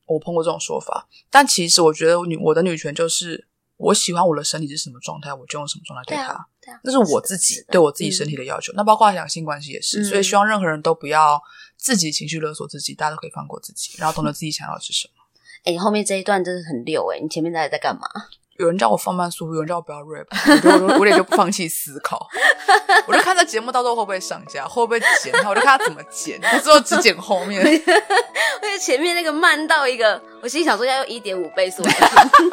[0.07, 3.47] 我碰过这种说法，但其实我觉得女我的女权就是
[3.77, 6.45] 我喜欢我的身体是什么状态，我就用什么状态对他。
[6.83, 8.71] 那是我自己对我自己身体的要求。
[8.75, 11.41] 那包括两性关系也是，嗯所以希望任何人都不要
[11.85, 15.23] 自己情绪勒索自己，大家都可以放过自己，然后懂得自己想要的是什么。
[15.65, 18.09] 哎、你后面这一段真的很溜哎、你前面在在干嘛？
[18.57, 20.25] 有人叫我放慢速度，有人叫我不要 rap，
[20.71, 22.27] 我就我也就不放弃思考。
[23.07, 27.61] 我就看这节目到时候会不会上架，会不会剪，我就看他怎么剪，我之后只剪后面。
[27.63, 32.49] 而且前面那个慢到一个，我心里想说要用一点五倍速来听。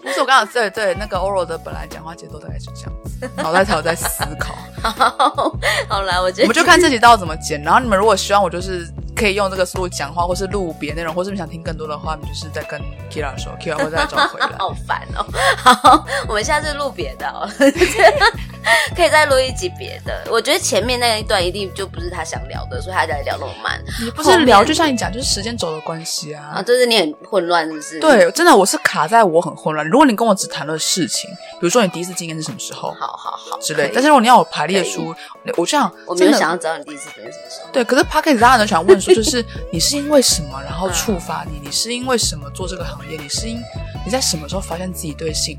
[0.00, 4.54] 不是我刚刚对对，那个 oral 的本来讲话节奏大概是这样子，脑袋才有在思考。
[4.80, 5.54] 好，
[5.88, 8.88] 好啦，我觉得我们就看这集到底怎么剪，然后你们如果希望我就是
[9.20, 14.46] 可以用这个思路讲话，或是录别内容，或是你想听更多的话，你就是在跟 Kira 说，Kira 会再找回来。
[14.56, 15.26] 好烦哦。
[15.58, 17.46] 好，我们下次录别的哦，
[18.96, 20.24] 可以再录一集别的。
[20.30, 23.82] 我觉得前面那一段一定就不是他想聊的，所以他才聊那么慢。
[24.02, 26.52] 你不是聊，就像你讲，就是时间轴的关系啊。
[26.56, 29.86] 啊，就是你很混乱，是不是？，对，真的我是卡在我很混乱。
[29.88, 35.14] 如果你跟我只谈论事情，比如说你第一次经验是什么时候好好好之类，但是如果你要我排列出，
[35.56, 37.68] 我这样我没有真的想要知道你第一次经验什么时候。
[37.72, 41.60] 对，可是 p d c a s 大家都想问说， 就是你是因为什么然后触发你？
[41.62, 43.18] 你是因为什么做这个行业？
[43.20, 43.60] 你是因
[44.04, 45.58] 你在什么时候发现自己对性？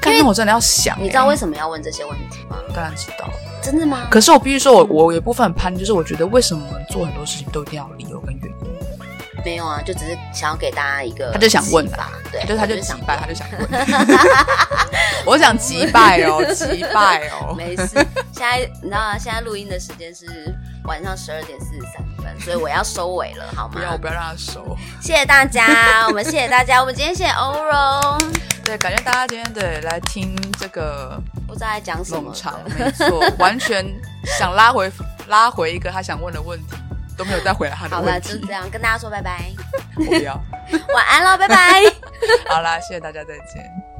[0.00, 2.56] 刚刚我真的要想、欸，你知道为什么要问这些问题吗？
[2.74, 3.28] 当然知道。
[3.60, 4.06] 真的吗？
[4.10, 8.68] 可是我必须说我，我我有一部分逆，就是我觉得为什么做很多事情都一定要有理由跟原因？
[9.44, 13.68] 没有啊，就只是想要给大家一个，他就想问吧，对，就是他就我想击败，他就想问。
[15.26, 17.54] 我想击败哦，击败哦。
[17.56, 17.88] 没事，
[18.32, 19.18] 现在你知道吗？
[19.18, 20.26] 现在录音的时间是
[20.84, 23.74] 晚上十二点四十三分，所以我要收尾了，好吗？
[23.74, 24.76] 不要，我不要让他收。
[25.00, 28.32] 谢谢大家， 我们谢谢大家，我们今天谢谢欧荣。
[28.64, 33.84] 对，感谢大家今天对来听这个不知道在讲什么冗长，没错，完全
[34.38, 34.90] 想拉回
[35.28, 36.76] 拉回一个他想问的问题，
[37.16, 38.10] 都没有再回来他的问题。
[38.10, 39.50] 好了，就是这样，跟大家说拜拜，
[39.96, 40.34] 我不要。
[40.94, 41.82] 晚安喽，拜拜。
[42.48, 43.97] 好啦，谢谢大家，再见。